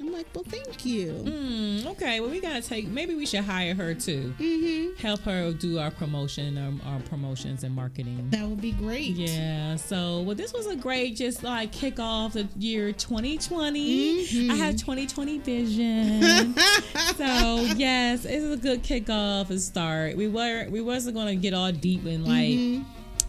I'm 0.05 0.13
like, 0.13 0.27
well, 0.35 0.43
thank 0.47 0.85
you. 0.85 1.13
Hmm, 1.13 1.87
okay, 1.87 2.19
well 2.19 2.29
we 2.29 2.39
gotta 2.39 2.61
take. 2.61 2.87
Maybe 2.87 3.15
we 3.15 3.25
should 3.25 3.43
hire 3.43 3.73
her 3.73 3.93
too. 3.95 4.33
Mm-hmm. 4.37 5.01
Help 5.01 5.21
her 5.21 5.51
do 5.51 5.79
our 5.79 5.89
promotion, 5.89 6.57
um, 6.57 6.79
our 6.85 6.99
promotions 7.01 7.63
and 7.63 7.75
marketing. 7.75 8.27
That 8.29 8.47
would 8.47 8.61
be 8.61 8.71
great. 8.73 9.15
Yeah. 9.15 9.75
So, 9.77 10.21
well, 10.21 10.35
this 10.35 10.53
was 10.53 10.67
a 10.67 10.75
great 10.75 11.15
just 11.15 11.43
like 11.43 11.71
kick 11.71 11.99
off 11.99 12.33
the 12.33 12.47
year 12.57 12.91
2020. 12.91 14.49
I 14.51 14.55
have 14.55 14.75
2020 14.75 15.39
vision. 15.39 16.55
so 17.15 17.67
yes, 17.75 18.25
it's 18.25 18.45
a 18.45 18.57
good 18.57 18.83
kickoff 18.83 19.49
and 19.49 19.61
start. 19.61 20.17
We 20.17 20.27
were 20.27 20.67
we 20.69 20.81
wasn't 20.81 21.15
gonna 21.15 21.35
get 21.35 21.53
all 21.53 21.71
deep 21.71 22.05
in 22.05 22.25
like. 22.25 22.85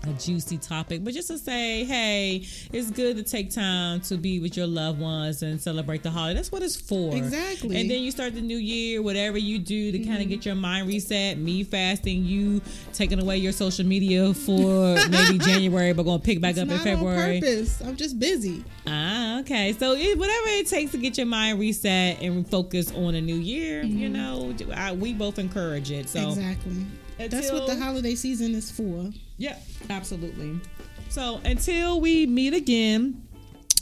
A 0.09 0.13
juicy 0.13 0.59
topic, 0.59 1.03
but 1.03 1.15
just 1.15 1.27
to 1.29 1.39
say, 1.39 1.83
hey, 1.85 2.45
it's 2.73 2.91
good 2.93 3.17
to 3.17 3.25
take 3.25 3.51
time 3.51 4.01
to 4.03 4.17
be 4.17 4.39
with 4.39 4.57
your 4.57 4.67
loved 4.69 5.01
ones 5.01 5.43
and 5.43 5.61
celebrate 5.61 6.03
the 6.05 6.11
holiday. 6.11 6.35
That's 6.37 6.53
what 6.53 6.63
it's 6.63 6.81
for. 6.81 7.15
Exactly. 7.17 7.81
And 7.81 7.91
then 7.91 8.03
you 8.03 8.11
start 8.13 8.35
the 8.35 8.41
new 8.41 8.57
year, 8.57 9.03
whatever 9.03 9.37
you 9.37 9.59
do 9.59 9.91
to 9.91 9.99
kind 10.01 10.23
of 10.23 10.29
get 10.29 10.47
your 10.47 10.55
mind 10.55 10.87
reset. 10.87 11.39
Me 11.39 11.65
fasting, 11.65 12.25
you 12.25 12.61
taking 12.93 13.21
away 13.21 13.39
your 13.39 13.51
social 13.53 13.85
media 13.85 14.33
for 14.33 14.95
maybe 15.11 15.39
January, 15.39 15.93
but 15.93 16.05
gonna 16.05 16.21
pick 16.21 16.41
back 16.41 16.51
It's 16.53 16.61
up 16.61 16.69
in 16.69 16.75
not 16.75 16.85
February. 16.85 17.37
on 17.37 17.41
purpose. 17.43 17.81
I'm 17.85 17.97
just 17.97 18.19
busy. 18.21 18.63
Ah, 18.87 19.41
okay. 19.41 19.73
So 19.73 19.95
it, 19.95 20.17
whatever 20.17 20.49
it 20.51 20.69
takes 20.69 20.93
to 20.93 20.99
get 20.99 21.17
your 21.19 21.27
mind 21.27 21.59
reset 21.59 22.23
and 22.23 22.49
focus 22.49 22.93
on 22.93 23.17
a 23.17 23.21
new 23.21 23.35
year, 23.37 23.83
you 23.83 24.09
know, 24.09 24.55
I, 24.73 24.93
we 24.93 25.13
both 25.13 25.39
encourage 25.41 25.91
it. 25.91 26.09
So 26.09 26.29
exactly. 26.29 26.87
That's 27.19 27.51
what 27.51 27.67
the 27.67 27.77
holiday 27.77 28.15
season 28.15 28.55
is 28.55 28.71
for. 28.71 29.11
Yeah, 29.39 29.57
absolutely. 29.91 30.61
So 31.09 31.41
until 31.45 32.01
we 32.01 32.27
meet 32.27 32.55
again, 32.55 33.27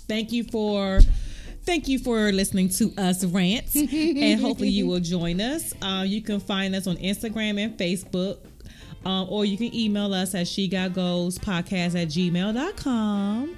thank 0.09 0.33
you 0.33 0.45
for 0.45 1.01
thank 1.65 1.89
you 1.89 1.99
for 1.99 2.31
listening 2.33 2.69
to 2.69 2.93
us 2.99 3.25
rant, 3.25 3.75
and 3.75 4.41
hopefully 4.41 4.69
you 4.69 4.87
will 4.87 5.01
join 5.01 5.41
us. 5.41 5.75
Uh, 5.83 6.05
you 6.07 6.23
can 6.23 6.41
find 6.41 6.75
us 6.75 6.87
on 6.87 6.97
Instagram 6.97 7.63
and 7.63 7.77
Facebook. 7.79 8.39
Um, 9.07 9.27
or 9.29 9.45
you 9.45 9.59
can 9.59 9.75
email 9.75 10.15
us 10.15 10.35
at 10.35 10.49
she 10.49 10.67
got 10.67 10.95
goals 10.95 11.39
podcast 11.39 11.95
at 12.01 12.09
gmail.com. 12.09 13.55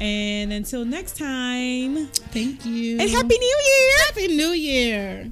And 0.00 0.52
until 0.54 0.86
next 0.86 1.18
time, 1.18 2.06
Thank 2.06 2.64
you. 2.64 2.98
and 2.98 3.10
Happy 3.10 3.36
New 3.38 3.60
Year! 3.66 3.92
Happy 4.06 4.28
New 4.28 4.50
Year. 4.52 5.30